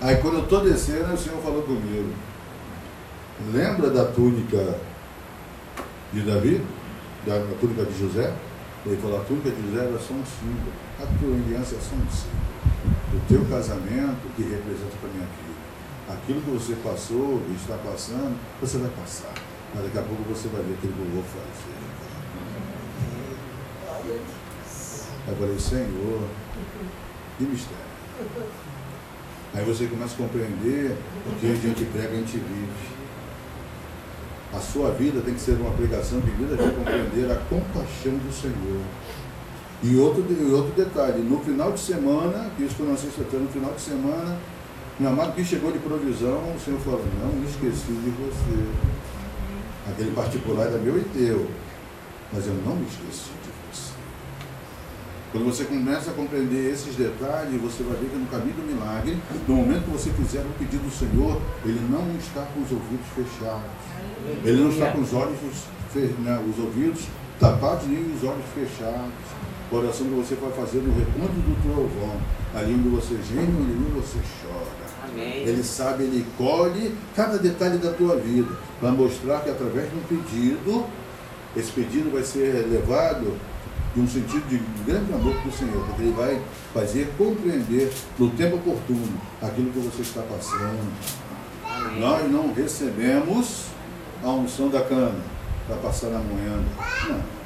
[0.00, 2.12] Aí quando eu estou descendo, o Senhor falou comigo.
[3.52, 4.78] Lembra da túnica
[6.12, 6.64] de Davi?
[7.26, 8.32] Da, da túnica de José?
[8.86, 10.72] Ele falou, a túnica de José era só um símbolo.
[11.00, 12.54] A tua aliança é só um símbolo.
[13.12, 15.54] O teu casamento que representa para minha vida.
[16.08, 19.34] Aquilo que você passou e está passando, você vai passar.
[19.74, 21.83] Mas daqui a pouco você vai ver aquilo que eu vou fazer.
[25.26, 26.22] Eu falei, Senhor,
[27.38, 27.84] que mistério.
[29.54, 32.94] Aí você começa a compreender o que a gente prega, a gente vive.
[34.52, 38.32] A sua vida tem que ser uma pregação de vida de compreender a compaixão do
[38.32, 38.82] Senhor.
[39.82, 43.50] E outro, e outro detalhe, no final de semana, que isso foi na sexta-feira, no
[43.50, 44.38] final de semana,
[44.98, 48.64] meu amado que chegou de provisão, o Senhor falou, não me esqueci de você.
[49.90, 51.50] Aquele particular era meu e teu,
[52.32, 53.43] mas eu não me esqueci.
[55.34, 59.18] Quando você começa a compreender esses detalhes, você vai ver que no caminho do milagre,
[59.48, 63.04] no momento que você fizer o pedido do Senhor, Ele não está com os ouvidos
[63.16, 63.66] fechados.
[64.44, 65.36] Ele não está com os olhos,
[66.20, 67.06] né, os ouvidos
[67.40, 69.10] tapados nem os olhos fechados.
[69.72, 72.16] A oração que você vai fazer no recôndito do trovão,
[72.54, 75.10] ali onde você geme, ali onde você chora.
[75.10, 75.38] Amém.
[75.38, 80.02] Ele sabe, ele colhe cada detalhe da tua vida, para mostrar que através de um
[80.02, 80.86] pedido,
[81.56, 83.36] esse pedido vai ser levado
[83.94, 88.28] de um sentido de grande amor para o Senhor, porque ele vai fazer compreender no
[88.30, 90.92] tempo oportuno aquilo que você está passando.
[91.64, 92.00] Amém.
[92.00, 93.66] Nós não recebemos
[94.22, 95.20] a unção da cana
[95.66, 96.64] para passar na moenda.
[97.08, 97.44] Não.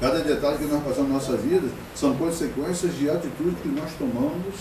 [0.00, 4.54] Cada detalhe que nós passamos na nossa vida são consequências de atitudes que nós tomamos.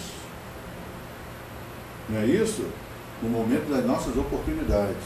[2.08, 2.66] Não é isso?
[3.22, 5.04] No momento das nossas oportunidades.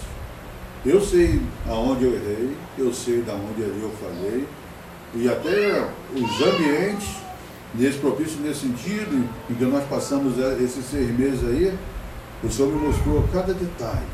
[0.86, 4.45] Eu sei aonde eu errei, eu sei da onde eu falei,
[5.15, 7.25] e até os ambientes
[7.78, 11.78] nesse propício nesse sentido, em que nós passamos esses seis meses aí,
[12.43, 14.08] o Senhor me mostrou cada detalhe,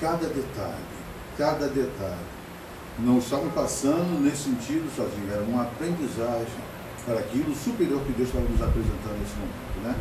[0.00, 0.84] cada detalhe,
[1.36, 2.30] cada detalhe.
[2.98, 6.70] Não estamos passando nesse sentido sozinho, era uma aprendizagem
[7.04, 9.94] para aquilo superior que Deus estava nos apresentando nesse momento, né?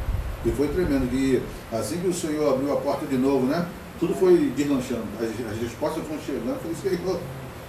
[0.46, 3.66] E foi tremendo que assim que o Senhor abriu a porta de novo, né?
[4.00, 7.20] Tudo foi deslanchando, as, as respostas foram chegando, eu falei, Senhor,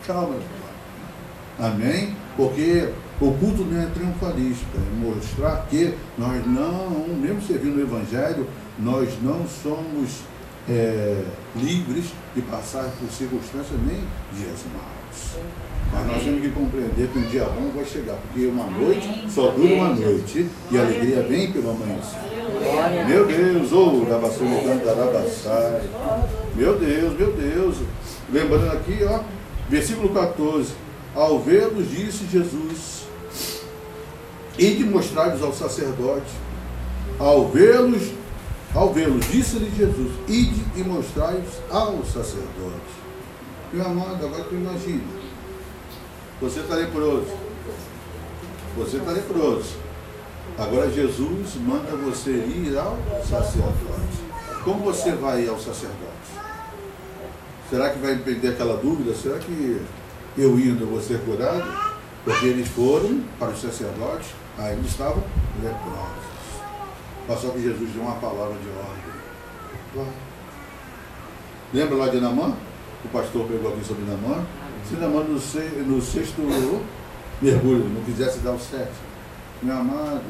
[0.07, 0.37] calma.
[1.59, 2.17] Amém?
[2.41, 2.89] Porque
[3.21, 8.47] o culto não é triunfalista, é mostrar que nós não, mesmo servindo o Evangelho,
[8.79, 10.21] nós não somos
[10.67, 11.23] é,
[11.55, 14.01] livres de passar por circunstâncias nem
[14.33, 15.37] dias maus.
[15.93, 19.51] Mas nós temos que compreender que um dia bom vai chegar, porque uma noite só
[19.51, 22.21] dura uma noite e a alegria vem pelo amanhecer.
[23.07, 25.83] Meu Deus, ou vassoura cantarabassai.
[26.55, 27.77] Meu Deus, meu Deus.
[28.33, 29.21] Lembrando aqui, ó,
[29.69, 30.73] versículo 14.
[31.15, 33.05] Ao vê-los, disse Jesus,
[34.59, 36.31] e de mostrar-lhes ao sacerdote.
[37.19, 38.13] Ao vê-los,
[38.75, 43.01] ao vê-los, disse-lhe Jesus, ide e mostrai-os ao sacerdote.
[43.73, 45.03] Meu amado, agora tu imagina.
[46.41, 47.27] Você está leproso.
[48.77, 49.77] Você está leproso.
[50.59, 52.97] Agora Jesus manda você ir ao
[53.29, 54.31] sacerdote.
[54.65, 56.11] Como você vai ao sacerdote?
[57.69, 59.15] Será que vai perder aquela dúvida?
[59.15, 59.81] Será que
[60.37, 61.65] eu indo eu vou ser curado?
[62.25, 65.23] Porque eles foram para os sacerdotes, eles estavam
[65.63, 66.31] leprosos.
[67.29, 68.69] Mas só que Jesus deu uma palavra de
[69.99, 70.13] ordem.
[71.73, 72.55] Lembra lá de Namã?
[73.05, 74.45] O pastor pegou aqui sobre Namã.
[74.89, 76.43] Se Namã no, se- no sexto
[77.41, 79.11] mergulho não quisesse dar o sétimo.
[79.63, 80.23] Meu amado,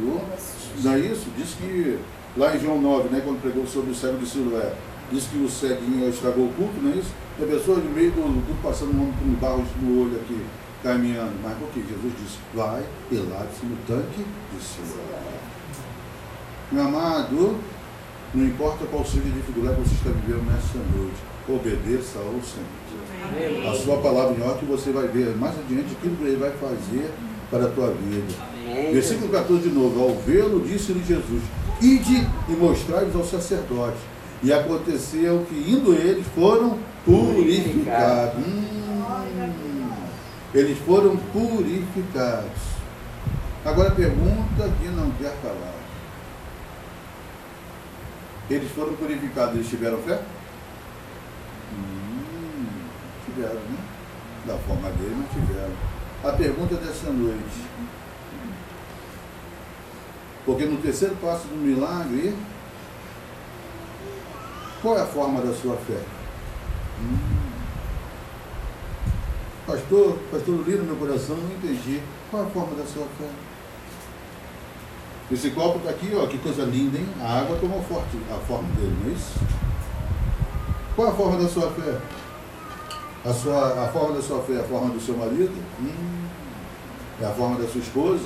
[0.82, 1.26] não é isso?
[1.36, 1.98] Diz que
[2.36, 4.72] lá em João 9, né, quando pregou sobre o cego de Siloé,
[5.10, 7.12] diz que o ceguinho estragou o culto, não é isso?
[7.38, 10.38] E a pessoa no meio do culto passando um homem com barros no olho aqui,
[10.82, 11.34] caminhando.
[11.42, 11.80] Mas por que?
[11.80, 15.40] Jesus disse, vai e lave-se no tanque de Siloé.
[16.72, 17.58] Meu amado,
[18.32, 21.16] não importa qual seja a dificuldade que você está vivendo nessa noite,
[21.48, 23.70] obedeça ao Senhor.
[23.70, 27.10] A sua palavra em ordem você vai ver mais adiante aquilo que ele vai fazer
[27.50, 28.32] para a tua vida.
[28.40, 28.92] Amém.
[28.92, 31.42] Versículo 14 de novo, ao vê-lo, disse-lhe Jesus,
[31.80, 33.98] ide e mostrai-vos ao sacerdote.
[34.42, 38.38] E aconteceu que indo eles foram purificados.
[38.38, 39.90] Hum,
[40.54, 42.70] eles foram purificados.
[43.64, 45.74] Agora pergunta que não quer calar.
[48.48, 50.20] Eles foram purificados, eles tiveram fé?
[51.72, 52.66] Hum,
[53.26, 53.78] tiveram, né?
[54.46, 55.72] Da forma dele, mas tiveram.
[56.24, 57.64] A pergunta dessa noite.
[60.44, 62.34] Porque no terceiro passo do milagre,
[64.82, 66.00] qual é a forma da sua fé?
[67.00, 67.40] Hum.
[69.66, 72.00] Pastor, pastor, eu li no meu coração, não entendi.
[72.30, 73.28] Qual é a forma da sua fé?
[75.30, 77.06] Esse copo está aqui, ó, que coisa linda, hein?
[77.20, 79.38] A água tomou forte a forma dele, não é isso?
[80.96, 82.00] Qual é a forma da sua fé?
[83.24, 85.54] A, sua, a forma da sua fé é a forma do seu marido?
[85.78, 86.26] Hum.
[87.20, 88.24] É a forma da sua esposa?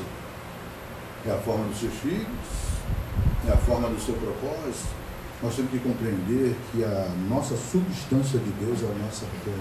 [1.27, 2.27] É a forma dos seus filhos?
[3.47, 4.89] É a forma do seu propósito?
[5.43, 9.53] Nós temos que compreender que a nossa substância de Deus é a nossa fé.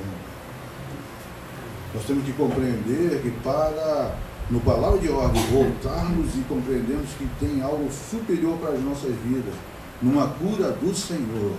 [1.94, 4.16] Nós temos que compreender que para,
[4.50, 9.54] no palavra de ordem, voltarmos e compreendermos que tem algo superior para as nossas vidas,
[10.02, 11.56] numa cura do Senhor.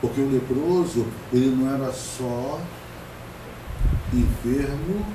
[0.00, 2.60] Porque o leproso, ele não era só
[4.12, 5.06] enfermo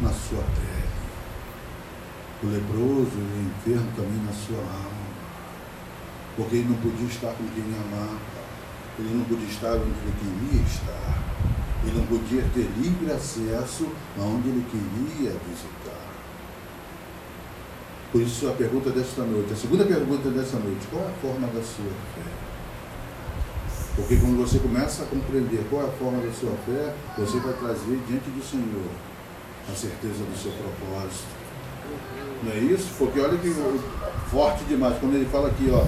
[0.00, 0.88] na sua pele.
[2.42, 4.97] O leproso, ele é enfermo também na sua alma.
[6.38, 8.16] Porque ele não podia estar com quem amava.
[8.98, 11.18] Ele não podia estar onde ele queria estar.
[11.84, 16.08] Ele não podia ter livre acesso aonde ele queria visitar.
[18.12, 21.46] Por isso a pergunta desta noite, a segunda pergunta desta noite, qual é a forma
[21.48, 22.30] da sua fé?
[23.96, 27.52] Porque quando você começa a compreender qual é a forma da sua fé, você vai
[27.54, 28.88] trazer diante do Senhor
[29.68, 31.26] a certeza do seu propósito.
[32.44, 32.94] Não é isso?
[32.96, 33.52] Porque olha que
[34.30, 35.84] forte demais, quando ele fala aqui, ó.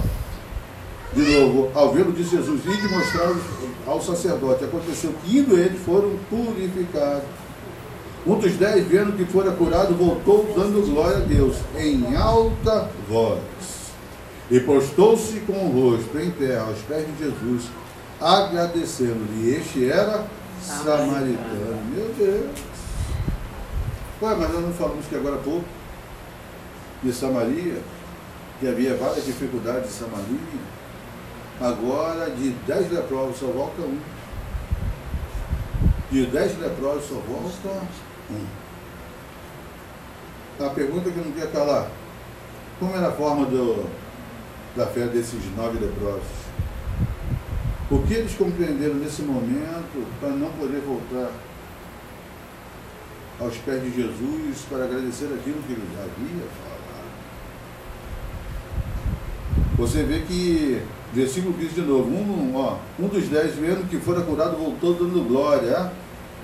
[1.13, 3.35] De novo, ao vê-lo disse Jesus, e de mostrar
[3.85, 4.63] ao sacerdote.
[4.63, 7.27] Aconteceu que indo eles foram purificados.
[8.25, 13.39] Um dos dez, vendo que fora curado, voltou dando glória a Deus em alta voz.
[14.49, 17.63] E postou-se com o rosto em terra aos pés de Jesus,
[18.19, 19.55] agradecendo-lhe.
[19.55, 20.25] Este era
[20.61, 21.81] samaritano.
[21.93, 22.51] Meu Deus.
[24.21, 25.65] Ué, mas nós não falamos que agora há pouco
[27.01, 27.81] de Samaria,
[28.59, 30.80] que havia várias dificuldades em Samaria.
[31.61, 33.99] Agora, de dez leprosos só volta um.
[36.11, 37.85] De dez leprosos só volta
[38.31, 38.45] um.
[40.65, 41.87] A pergunta que não quer calar.
[42.79, 43.87] Como era a forma do,
[44.75, 46.41] da fé desses nove leprosos?
[47.91, 51.31] O que eles compreenderam nesse momento para não poder voltar
[53.39, 56.70] aos pés de Jesus para agradecer aquilo que ele havia falado?
[59.81, 60.79] Você vê que,
[61.11, 65.27] versículo 15 de novo, um, ó, um dos dez, vendo que fora curado, voltou dando
[65.27, 65.91] glória,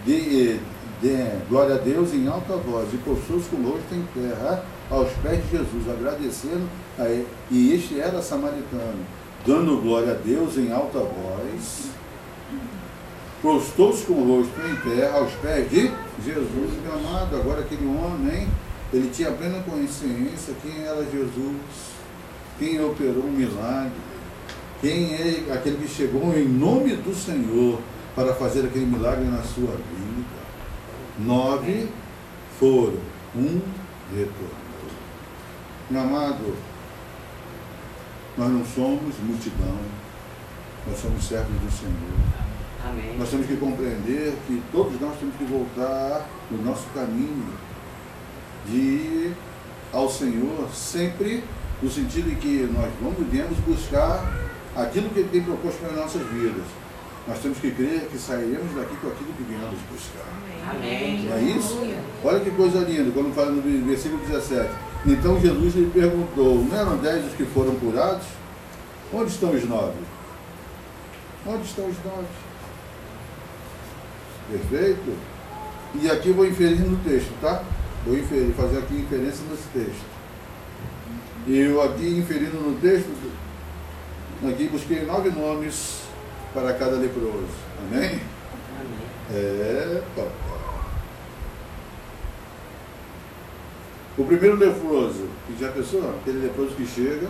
[0.03, 0.59] de,
[0.99, 5.39] de, glória a Deus em alta voz, e postou-se com rosto em terra, aos pés
[5.43, 7.27] de Jesus, agradecendo a ele.
[7.51, 9.05] E este era samaritano,
[9.45, 11.91] dando glória a Deus em alta voz,
[13.39, 15.91] postou-se com o rosto em terra, aos pés de
[16.25, 17.35] Jesus, meu amado.
[17.35, 18.47] Agora aquele homem,
[18.91, 21.96] ele tinha plena consciência quem era Jesus
[22.59, 23.91] quem operou um milagre,
[24.81, 27.79] quem é aquele que chegou em nome do Senhor
[28.15, 30.37] para fazer aquele milagre na sua vida.
[31.19, 31.87] Nove
[32.59, 32.99] foram,
[33.35, 33.61] um
[34.15, 34.67] retornou.
[35.89, 36.55] Meu amado,
[38.37, 39.77] nós não somos multidão,
[40.87, 42.47] nós somos servos do Senhor.
[42.87, 43.17] Amém.
[43.17, 47.53] Nós temos que compreender que todos nós temos que voltar no nosso caminho
[48.67, 49.35] de ir
[49.91, 51.43] ao Senhor sempre
[51.81, 54.33] no sentido de que nós vamos devemos buscar
[54.75, 56.65] aquilo que Ele tem proposto para as nossas vidas.
[57.27, 60.27] nós temos que crer que sairemos daqui com aquilo que viemos buscar.
[60.69, 61.25] Amém.
[61.25, 61.79] Não é isso?
[62.23, 64.69] Olha que coisa linda, quando fala no versículo 17.
[65.05, 68.25] Então Jesus lhe perguntou: Não eram dez os que foram curados?
[69.13, 69.97] Onde estão os nove?
[71.45, 72.27] Onde estão os nove?
[74.51, 75.15] Perfeito?
[75.95, 77.63] E aqui eu vou inferir no texto, tá?
[78.05, 80.16] Vou inferir, fazer aqui inferência nesse texto.
[81.49, 83.09] Eu aqui inferindo no texto,
[84.45, 86.01] aqui busquei nove nomes
[86.53, 87.47] para cada leproso.
[87.79, 88.05] Amém?
[88.05, 88.21] Amém.
[89.31, 90.47] É, papai.
[94.17, 96.09] O primeiro leproso, que já pensou?
[96.09, 97.29] Aquele leproso que chega.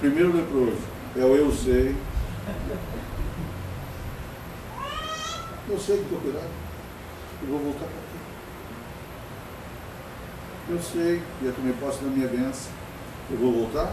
[0.00, 0.78] Primeiro leproso
[1.16, 1.94] é o eu sei.
[5.68, 6.50] Eu sei que estou curado.
[7.42, 8.03] Eu vou voltar para.
[10.68, 12.70] Eu sei, eu tomei posse da minha bênção.
[13.30, 13.92] Eu vou voltar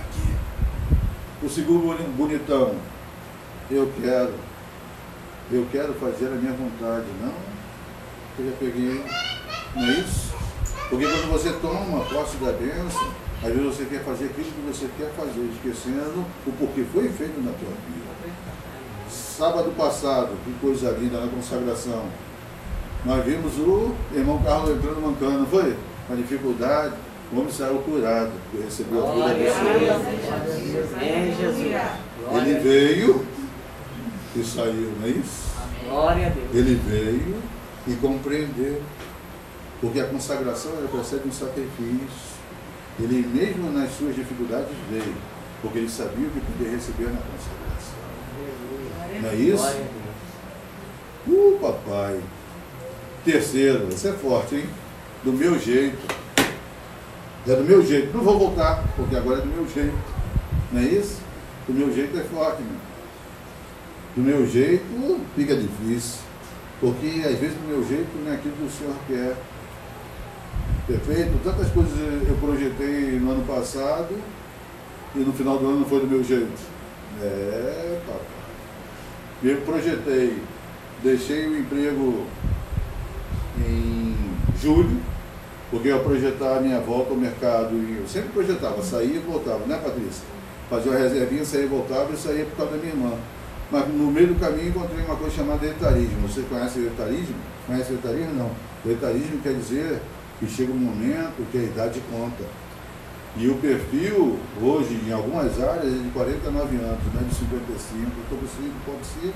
[0.00, 0.36] aqui.
[1.42, 2.74] O segundo boni- bonitão,
[3.70, 4.34] eu quero.
[5.50, 7.06] Eu quero fazer a minha vontade.
[7.20, 7.34] Não,
[8.38, 9.04] eu já peguei.
[9.74, 10.32] Não é isso?
[10.88, 14.88] Porque quando você toma posse da bênção, às vezes você quer fazer aquilo que você
[14.96, 18.12] quer fazer, esquecendo o porquê foi feito na tua vida.
[19.10, 22.04] Sábado passado, que coisa linda na consagração.
[23.04, 25.76] Nós vimos o irmão Carlos entrando mancando, não foi?
[26.06, 26.94] Com dificuldade,
[27.32, 28.30] o homem saiu curado,
[28.62, 30.02] recebeu a cura do Senhor.
[31.36, 31.74] Jesus.
[32.32, 33.26] Ele veio
[34.36, 35.50] e saiu, não é isso?
[35.88, 36.48] Glória a Deus.
[36.54, 37.42] Ele veio
[37.88, 38.80] e compreendeu.
[39.80, 42.32] Porque a consagração ela precede um sacrifício.
[43.00, 45.14] Ele mesmo nas suas dificuldades veio.
[45.60, 48.02] Porque ele sabia o que podia receber na consagração.
[49.20, 49.76] Não é isso?
[51.26, 52.20] Uh, papai.
[53.24, 54.64] Terceiro, esse é forte, hein?
[55.22, 55.98] Do meu jeito.
[57.46, 58.16] É do meu jeito.
[58.16, 59.96] Não vou voltar, porque agora é do meu jeito.
[60.72, 61.20] Não é isso?
[61.66, 62.80] Do meu jeito é forte, meu.
[64.16, 66.20] Do meu jeito fica difícil.
[66.80, 69.36] Porque às vezes do meu jeito não é aquilo que o Senhor quer.
[70.86, 71.40] Perfeito?
[71.44, 71.96] Tantas coisas
[72.28, 74.18] eu projetei no ano passado
[75.14, 76.60] e no final do ano não foi do meu jeito.
[77.22, 78.20] É, papai.
[79.44, 80.38] Eu projetei,
[81.02, 82.26] deixei o emprego
[83.58, 84.16] em
[84.60, 85.00] julho,
[85.70, 89.66] porque eu ia projetar a minha volta ao mercado eu sempre projetava, saía e voltava,
[89.66, 90.24] né Patrícia?
[90.68, 93.12] Fazia uma reservinha, saía e voltava e saía por causa da minha irmã.
[93.70, 96.28] Mas no meio do caminho encontrei uma coisa chamada etarismo.
[96.28, 97.36] Você conhece o etarismo?
[97.66, 98.34] Conhece o etarismo?
[98.34, 98.50] Não.
[98.84, 100.00] O etarismo quer dizer
[100.38, 102.44] que chega um momento que a idade conta.
[103.34, 108.10] E o perfil, hoje, em algumas áreas, é de 49 anos, não é de 55,
[108.24, 109.32] estou com 5,5.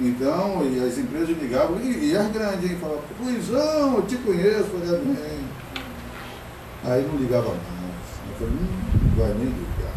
[0.00, 4.64] Então, e as empresas ligavam, e, e as grandes, hein, falavam, Luizão, eu te conheço,
[4.64, 5.44] falei, amém.
[6.84, 7.60] Aí não ligava mais.
[7.60, 8.68] Eu falei, hum,
[9.04, 9.92] não vai nem ligar.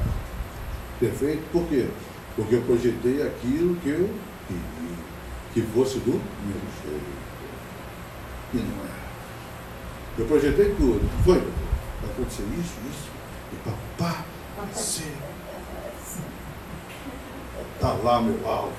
[0.99, 1.43] Perfeito?
[1.53, 1.87] Por quê?
[2.35, 4.09] Porque eu projetei aquilo que eu
[4.47, 4.97] queria,
[5.53, 7.23] que fosse do meu jeito.
[8.53, 8.93] E não é.
[10.17, 11.09] Eu projetei tudo.
[11.23, 11.39] Foi?
[11.39, 13.09] Vai acontecer isso, isso.
[13.53, 14.25] E papá,
[14.73, 15.03] você.
[17.79, 18.73] Tá lá meu alvo.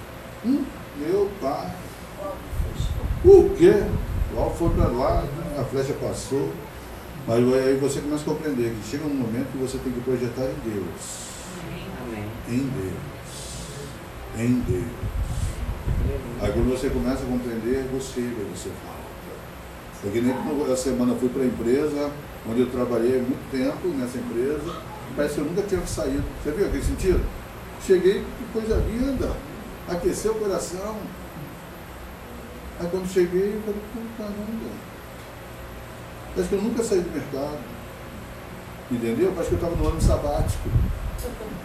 [0.44, 0.64] Hum,
[0.98, 1.70] meu pai.
[3.24, 3.84] O quê?
[4.34, 5.24] O alvo foi para lá,
[5.58, 6.52] a flecha passou.
[7.26, 10.42] Mas aí você começa a compreender que chega um momento que você tem que projetar
[10.42, 11.24] em Deus.
[12.02, 12.26] Amém.
[12.48, 12.94] Em Deus.
[14.38, 14.84] Em Deus.
[16.42, 19.04] Aí quando você começa a compreender, você vai você falta.
[20.02, 22.10] Porque nem quando essa semana eu fui para a empresa,
[22.46, 24.82] onde eu trabalhei muito tempo nessa empresa,
[25.16, 26.24] parece que eu nunca tinha saído.
[26.42, 27.20] Você viu aquele sentido?
[27.86, 29.32] Cheguei, que coisa linda,
[29.88, 30.96] aqueceu o coração.
[32.80, 34.70] Aí quando cheguei, eu falei, pô, caramba,
[36.34, 37.58] parece que eu nunca saí do mercado.
[38.90, 39.32] Entendeu?
[39.32, 40.68] Parece que eu estava no ano sabático.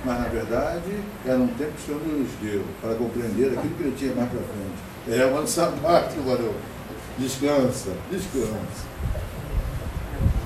[0.06, 3.84] Mas na verdade era um tempo que o Senhor nos deu para compreender aquilo que
[3.84, 5.22] ele tinha mais para frente.
[5.22, 6.54] É um ano sabático, varão.
[7.18, 8.88] Descansa, descansa.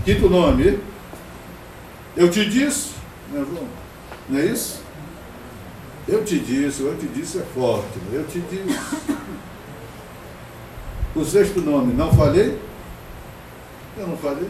[0.04, 0.80] Quinto nome.
[2.16, 2.92] Eu te disse,
[3.32, 3.68] né, João?
[4.30, 4.83] Não é isso?
[6.08, 7.98] Eu te disse, eu te disse é forte.
[8.00, 8.20] né?
[8.20, 8.80] Eu te disse.
[11.16, 12.60] O sexto nome, não falei?
[13.98, 14.50] Eu não falei.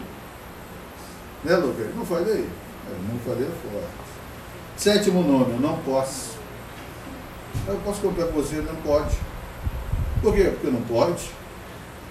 [1.43, 1.93] Né, Lucas?
[1.95, 2.47] Não falei?
[2.89, 3.93] Eu não falei é forte.
[4.77, 6.37] Sétimo nome, não posso.
[7.67, 9.15] Eu posso contar com você, não pode.
[10.21, 10.43] Por quê?
[10.45, 11.29] Porque não pode.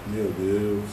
[0.07, 0.89] Meu Deus.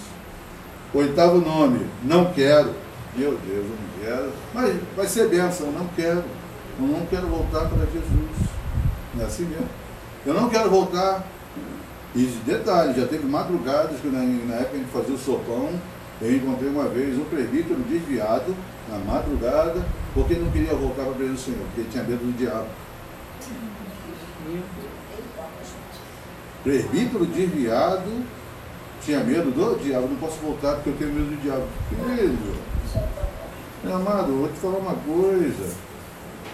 [0.95, 2.75] Oitavo nome, não quero.
[3.15, 4.33] Meu Deus, eu não quero.
[4.55, 6.25] Mas vai ser bênção, não quero.
[6.79, 8.51] Eu não quero voltar para Jesus.
[9.15, 9.69] Não é assim mesmo?
[10.27, 11.27] Eu não quero voltar.
[12.15, 15.71] E detalhe, já teve madrugadas que na, na época gente fazia o sopão.
[16.21, 18.55] Eu encontrei uma vez um presbítero desviado,
[18.89, 22.19] na madrugada, porque não queria voltar para a presença do Senhor, porque ele tinha medo
[22.19, 22.67] do diabo.
[26.63, 28.25] Presbítero desviado
[29.03, 31.67] tinha medo do diabo, não posso voltar porque eu tenho medo do diabo.
[31.89, 32.57] Querido,
[33.83, 35.90] meu amado, vou te falar uma coisa.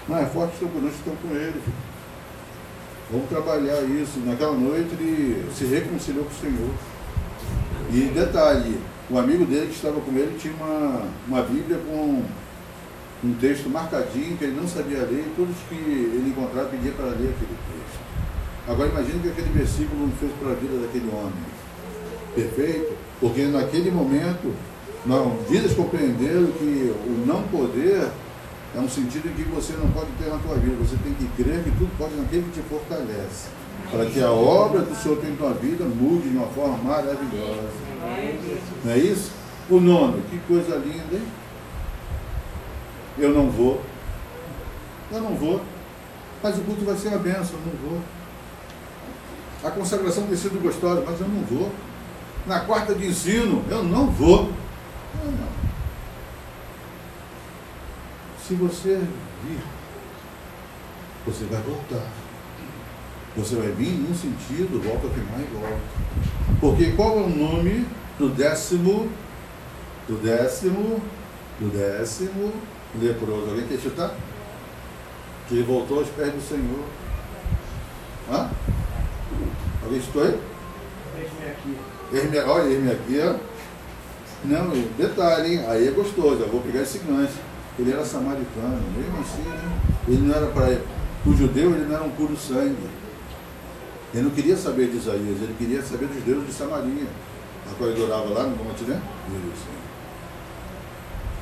[0.08, 1.60] Mais forte estão conosco, estão com ele.
[3.10, 4.20] Vamos trabalhar isso.
[4.24, 6.70] Naquela noite ele se reconciliou com o Senhor.
[7.92, 8.78] E detalhe,
[9.10, 12.22] o amigo dele que estava com ele tinha uma, uma Bíblia com
[13.24, 17.06] um texto marcadinho que ele não sabia ler e todos que ele encontrava pedia para
[17.06, 18.00] ler aquele texto.
[18.68, 21.32] Agora imagine que aquele versículo não fez para a vida daquele homem.
[22.34, 22.94] Perfeito?
[23.20, 24.52] Porque naquele momento,
[25.06, 28.08] não, vidas compreenderam que o não poder
[28.74, 30.76] é um sentido que você não pode ter na tua vida.
[30.84, 33.48] Você tem que crer que tudo pode naquele que te fortalece.
[33.90, 37.68] Para que a obra do Senhor tem em tua vida mude de uma forma maravilhosa.
[38.84, 39.32] Não é isso?
[39.70, 41.26] O nono, que coisa linda, hein?
[43.18, 43.80] Eu não vou.
[45.10, 45.62] Eu não vou.
[46.42, 48.00] Mas o culto vai ser a benção, eu não vou.
[49.64, 51.72] A consagração tem sido gostosa, mas eu não vou.
[52.46, 54.52] Na quarta de ensino, eu não vou.
[55.24, 55.55] Não, não.
[58.46, 59.00] Se você
[59.42, 59.58] vir,
[61.26, 62.06] você vai voltar.
[63.36, 65.80] Você vai vir num sentido, volta a firmar e volta.
[66.60, 67.84] Porque qual é o nome
[68.16, 69.08] do décimo,
[70.06, 71.02] do décimo,
[71.58, 72.52] do décimo
[73.00, 73.50] leproso?
[73.50, 74.14] Alguém quer chutar?
[75.48, 76.84] Que voltou aos pés do Senhor.
[78.30, 78.48] Hã?
[79.82, 80.40] Alguém chutou aí?
[81.50, 81.76] Aqui.
[82.48, 83.34] Olha, Erme aqui, ó.
[84.44, 85.64] Não, detalhe, hein?
[85.66, 87.45] Aí é gostoso, eu vou pegar esse gancho.
[87.78, 89.80] Ele era samaritano, mesmo assim, né?
[90.08, 90.80] Ele não era para.
[91.26, 92.76] O judeu, ele não era um puro sangue.
[94.14, 97.06] Ele não queria saber de Isaías, ele queria saber dos deuses de Samaria.
[97.70, 99.00] A qual ele adorava lá no monte, né?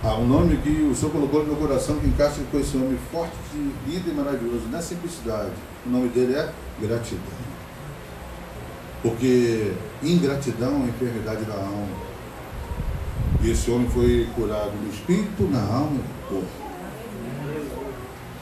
[0.03, 2.99] Há um nome que o Senhor colocou no meu coração que encaixa com esse nome
[3.13, 3.33] forte,
[3.87, 5.53] lindo e maravilhoso, na simplicidade.
[5.87, 7.23] O nome dele é gratidão.
[9.03, 9.73] Porque
[10.03, 12.14] ingratidão é a enfermidade da alma.
[13.45, 16.65] E esse homem foi curado no espírito, na alma e no corpo.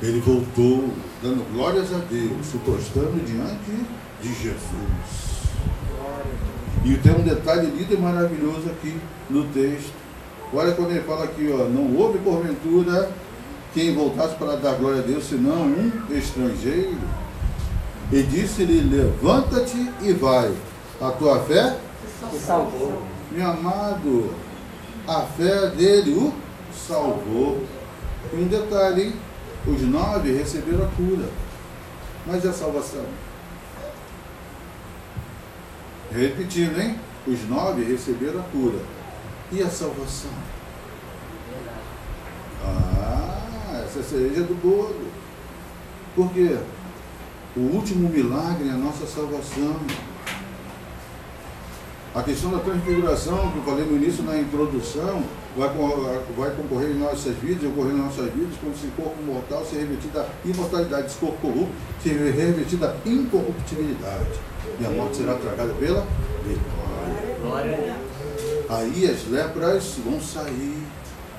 [0.00, 0.90] Ele voltou
[1.20, 3.84] dando glórias a Deus, se prostrando diante
[4.22, 5.32] de Jesus.
[6.84, 8.96] E tem um detalhe lindo e maravilhoso aqui
[9.28, 9.92] no texto.
[10.54, 13.10] Olha quando ele fala aqui, ó, não houve porventura
[13.74, 16.98] quem voltasse para dar glória a Deus, senão um estrangeiro.
[18.12, 20.52] E disse-lhe, levanta-te e vai.
[21.00, 21.76] A tua fé,
[22.38, 23.02] Salvou.
[23.32, 24.30] meu amado,
[25.06, 26.32] a fé dele o
[26.72, 27.66] salvou.
[28.32, 29.14] E um detalhe?
[29.66, 31.28] Os nove receberam a cura.
[32.26, 33.04] Mas a salvação?
[36.12, 36.98] Repetindo, hein?
[37.26, 38.78] Os nove receberam a cura.
[39.50, 40.30] E a salvação?
[42.64, 45.08] Ah, essa é a cereja do bolo.
[46.14, 46.58] Por quê?
[47.56, 49.80] O último milagre é a nossa salvação.
[52.14, 55.22] A questão da transfiguração, que eu falei no início na introdução,
[55.56, 55.68] vai,
[56.36, 60.10] vai concorrer em nossas vidas, ocorrer em nossas vidas, quando esse corpo mortal se revestir
[60.10, 64.28] da imortalidade, esse corpo corrupto se revestir da incorruptibilidade.
[64.78, 66.06] E a morte será tragada pela
[66.44, 67.96] vitória.
[68.68, 70.82] Aí as lepras vão sair,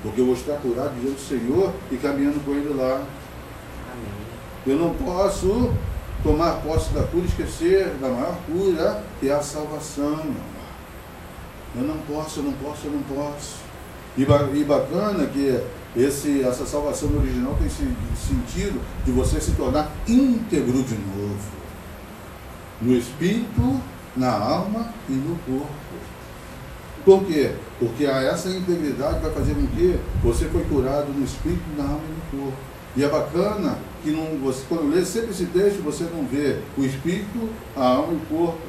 [0.02, 3.00] porque eu vou estar curado diante do Senhor e caminhando com Ele lá.
[4.66, 5.72] Eu não posso
[6.24, 10.34] tomar posse da cura e esquecer da maior cura, que é a salvação.
[11.76, 13.56] Eu não posso, eu não posso, eu não posso.
[14.16, 15.60] E, ba- e bacana que
[15.96, 17.84] esse, essa salvação original tem esse
[18.16, 21.36] sentido de você se tornar íntegro de novo.
[22.80, 23.80] No espírito,
[24.16, 25.74] na alma e no corpo.
[27.04, 27.52] Por quê?
[27.78, 32.36] Porque essa integridade vai fazer com que você foi curado no espírito, na alma e
[32.36, 32.58] no corpo.
[32.96, 36.84] E é bacana que não, você, quando lê sempre esse texto, você não vê o
[36.84, 38.60] espírito, a alma e o corpo.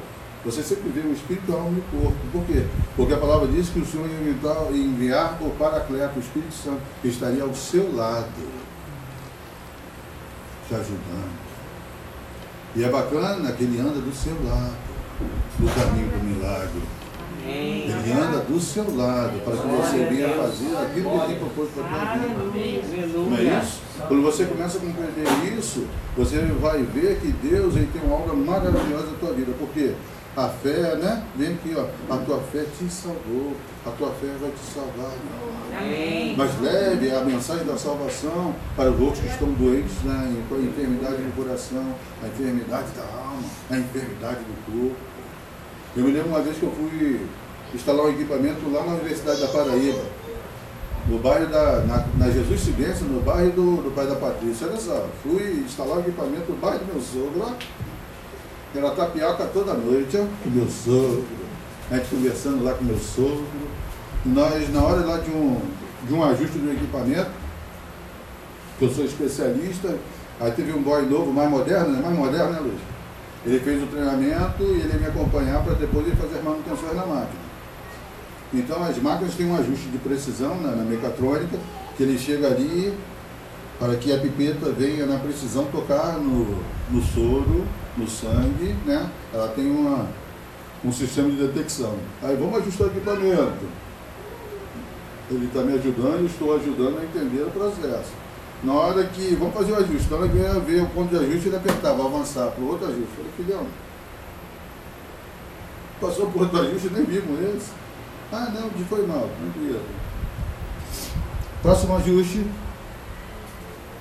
[0.46, 2.18] Você sempre vê o espírito, a alma e o corpo.
[2.30, 2.64] Por quê?
[2.94, 6.54] Porque a palavra diz que o Senhor ia enviar, ia enviar o Paracleto, o Espírito
[6.54, 8.28] Santo, que estaria ao seu lado,
[10.68, 11.46] te ajudando.
[12.76, 14.76] E é bacana que ele anda do seu lado,
[15.58, 16.82] no caminho do milagre.
[17.44, 21.72] Ele anda do seu lado para que você venha fazer aquilo que ele tem proposto
[21.74, 23.18] para a tua vida.
[23.18, 23.80] Não é isso?
[24.06, 25.86] Quando você começa a compreender isso,
[26.16, 29.52] você vai ver que Deus ele tem uma obra maravilhosa na tua vida.
[29.58, 29.94] Porque
[30.36, 31.24] a fé, né?
[31.34, 31.86] Vem aqui, ó.
[32.14, 33.56] A tua fé te salvou.
[33.86, 35.12] A tua fé vai te salvar.
[35.76, 36.34] Amém.
[36.36, 39.94] Mas leve a mensagem da salvação para os outros que estão doentes
[40.48, 44.96] com a enfermidade do coração, a enfermidade da alma, a enfermidade do corpo.
[45.96, 47.26] Eu me lembro uma vez que eu fui
[47.74, 50.02] instalar um equipamento lá na Universidade da Paraíba.
[51.08, 51.80] no bairro da.
[51.80, 54.66] Na, na Jesus Ciência, no bairro do, do pai da Patrícia.
[54.66, 57.56] Olha só, fui instalar o equipamento no bairro do meu sogro lá.
[58.74, 61.24] Era tapioca toda noite, com meu sogro.
[61.90, 63.46] A gente conversando lá com meu sogro.
[64.24, 65.60] Nós, na hora lá de um,
[66.06, 67.30] de um ajuste do equipamento,
[68.78, 69.96] que eu sou especialista,
[70.40, 72.02] aí teve um boy novo, mais moderno, né?
[72.02, 72.80] Mais moderno, né, Luiz?
[73.44, 76.96] Ele fez o treinamento e ele ia me acompanhar para depois ele fazer as manutenções
[76.96, 77.46] na máquina.
[78.52, 81.56] Então as máquinas têm um ajuste de precisão na, na mecatrônica,
[81.96, 82.92] que ele chega ali
[83.78, 86.58] para que a pipeta venha na precisão tocar no,
[86.90, 87.64] no soro,
[87.96, 89.10] no sangue, né?
[89.32, 90.06] Ela tem uma,
[90.84, 91.94] um sistema de detecção.
[92.22, 93.66] Aí vamos ajustar o equipamento.
[95.30, 98.12] Ele está me ajudando, eu estou ajudando a entender o processo.
[98.62, 101.24] Na hora que, vamos fazer o ajuste, na hora que eu ver o ponto de
[101.24, 103.08] ajuste, ele apertava, avançar para o outro ajuste.
[103.16, 103.66] Falei, filhão,
[106.00, 107.70] passou por outro ajuste, nem vi com esse.
[108.32, 109.82] Ah, não, foi mal, tranquilo.
[111.62, 112.46] Próximo ajuste.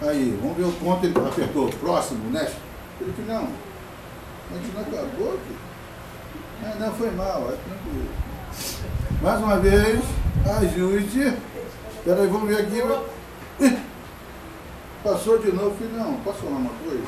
[0.02, 2.52] Aí, vamos ver o ponto, ele apertou, próximo, né?
[3.02, 3.48] Eu falei, não,
[4.52, 5.56] a gente não acabou aqui.
[6.64, 8.10] Ah, não, foi mal, é tranquilo.
[9.22, 10.00] Mais uma vez,
[10.46, 11.38] ajuste.
[12.04, 12.82] Peraí, vamos ver aqui.
[15.04, 17.04] Passou de novo, falei, não, posso falar uma coisa?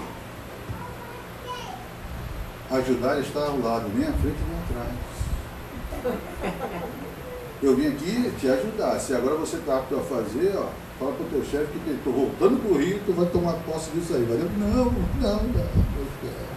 [2.69, 6.17] Ajudar está ao lado, nem à frente nem atrás.
[7.63, 8.99] Eu vim aqui te ajudar.
[8.99, 10.67] Se agora você está apto a fazer, ó,
[10.99, 13.89] fala para o teu chefe que estou voltando para o Rio, tu vai tomar posse
[13.91, 14.23] disso aí.
[14.23, 16.56] Vai não, não, não, não.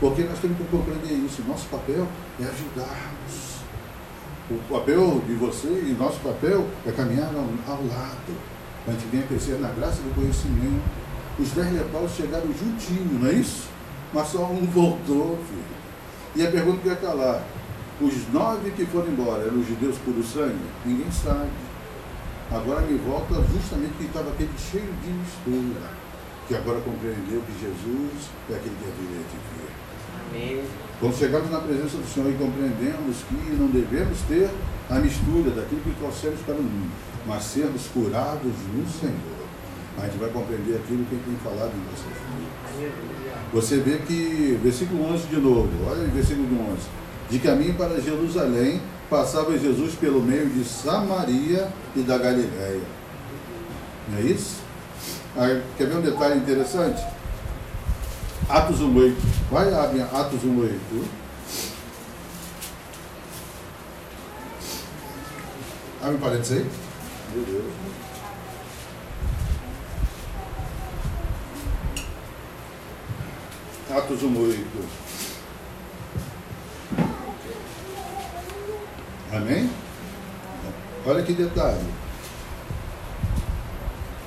[0.00, 1.42] Porque nós temos que compreender isso.
[1.46, 2.06] Nosso papel
[2.40, 3.56] é ajudarmos.
[4.50, 8.32] O papel de você e nosso papel é caminhar ao, ao lado.
[8.86, 10.84] A gente venha crescer na graça do conhecimento.
[11.38, 13.68] Os dez leprosos chegaram juntinho, não é isso?
[14.14, 15.76] Mas só um voltou, filho.
[16.36, 17.42] E a pergunta que ia calar:
[18.00, 20.64] os nove que foram embora eram os judeus puro sangue?
[20.84, 21.50] Ninguém sabe.
[22.50, 25.90] Agora me volta justamente que estava aquele cheio de mistura,
[26.46, 29.65] que agora compreendeu que Jesus é aquele que é direito de ver.
[30.30, 30.62] Amém.
[30.98, 34.48] Quando chegamos na presença do Senhor e compreendemos que não devemos ter
[34.88, 36.90] a mistura daquilo que trouxemos para o mundo,
[37.26, 39.36] mas sermos curados no Senhor.
[39.98, 42.12] A gente vai compreender aquilo que ele tem falado em nossas
[42.78, 43.16] vidas.
[43.52, 46.80] Você vê que, versículo 11 de novo, olha o versículo 11.
[47.30, 52.82] De caminho para Jerusalém, passava Jesus pelo meio de Samaria e da Galiléia.
[54.08, 54.60] Não é isso?
[55.36, 57.02] Aí, quer ver um detalhe interessante?
[58.48, 59.14] Atos 1,8.
[59.50, 61.04] Vai, abre Atos 1,8.
[66.02, 66.66] Abre um parênteses aí.
[67.34, 67.64] Meu Deus.
[73.90, 74.64] Atos 1,8.
[79.32, 79.70] Amém?
[81.04, 81.84] Olha que detalhe.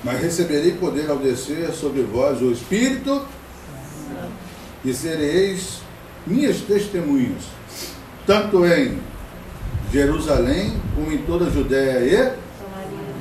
[0.04, 3.26] Mas receberei poder ao descer sobre vós o Espírito
[4.84, 5.80] e sereis
[6.26, 7.44] minhas testemunhas,
[8.26, 8.98] tanto em
[9.92, 12.38] Jerusalém como em toda a Judéia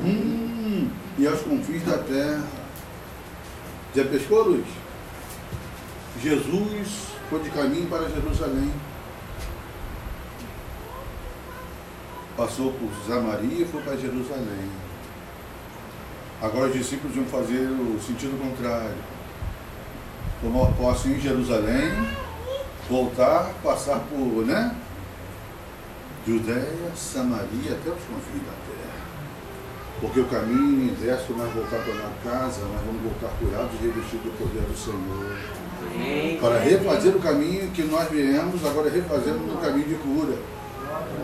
[0.03, 2.43] e, hum, e aos confins da terra.
[3.95, 4.65] Já pescou, Luiz?
[6.21, 8.71] Jesus foi de caminho para Jerusalém.
[12.37, 14.69] Passou por Samaria e foi para Jerusalém.
[16.41, 19.18] Agora os discípulos iam fazer o sentido contrário.
[20.41, 21.91] Tomar posse em Jerusalém,
[22.89, 24.73] voltar, passar por, né?
[26.25, 28.99] Judéia, Samaria, até os confins da terra.
[29.99, 34.23] Porque o caminho inverso nós voltar para a casa, nós vamos voltar curados e revestidos
[34.23, 35.37] do poder do Senhor.
[35.93, 36.37] Amém.
[36.39, 40.37] Para refazer o caminho que nós viemos, agora refazendo no caminho de cura.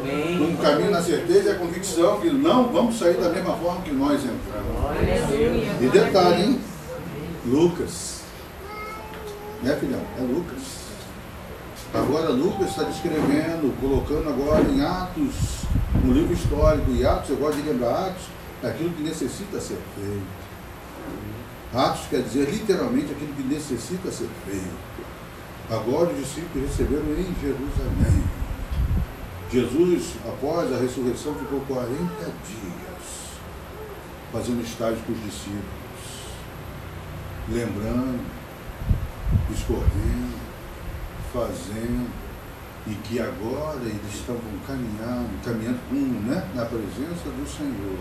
[0.02, 0.42] Amém.
[0.42, 3.92] Um caminho na certeza e a convicção que não vamos sair da mesma forma que
[3.92, 5.82] nós entramos.
[5.82, 6.62] E detalhe, hein?
[7.46, 8.25] Lucas.
[9.64, 10.02] Né, filhão?
[10.18, 10.86] É Lucas.
[11.94, 15.66] Agora Lucas está descrevendo, colocando agora em Atos,
[16.04, 18.24] um livro histórico, e Atos, eu gosto de lembrar Atos,
[18.64, 20.46] é aquilo que necessita ser feito.
[21.74, 24.76] Atos quer dizer literalmente aquilo que necessita ser feito.
[25.70, 28.24] Agora os discípulos receberam em Jerusalém.
[29.52, 31.88] Jesus, após a ressurreição, ficou 40
[32.26, 32.96] dias
[34.32, 35.64] fazendo estágio com os discípulos,
[37.50, 38.20] lembrando,
[39.50, 40.38] discorrendo,
[41.32, 42.10] fazendo,
[42.88, 47.98] e que agora eles estavam caminhando, caminhando um, né, na presença do Senhor,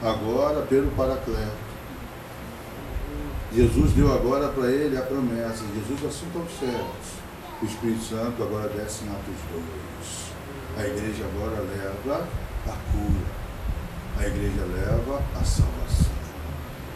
[0.00, 1.72] agora pelo Paracleto.
[3.52, 7.22] Jesus deu agora para ele a promessa, Jesus assunta aos céus.
[7.60, 10.32] O Espírito Santo agora desce em Atos 2.
[10.78, 12.26] A igreja agora leva
[12.66, 13.42] a cura.
[14.18, 16.12] A igreja leva a salvação.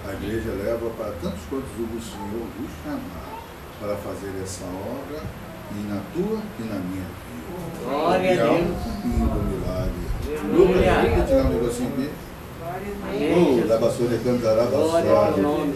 [0.08, 3.35] A igreja leva para tantos quantos o Senhor vos chamar
[3.80, 5.20] para fazer essa obra
[5.72, 7.26] e na tua e na minha vida.
[7.84, 8.56] Glória E a Deus.
[8.56, 10.06] caminho do milagre.
[11.44, 12.10] Um negocinho aqui.
[13.08, 13.62] Amém.
[13.64, 15.74] Oh, da vassoura cantará Glória nome.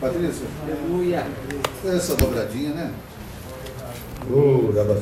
[0.00, 1.26] Patrícia, Aleluia.
[1.84, 2.92] essa dobradinha, né?
[4.30, 5.00] Oh, da vassoura.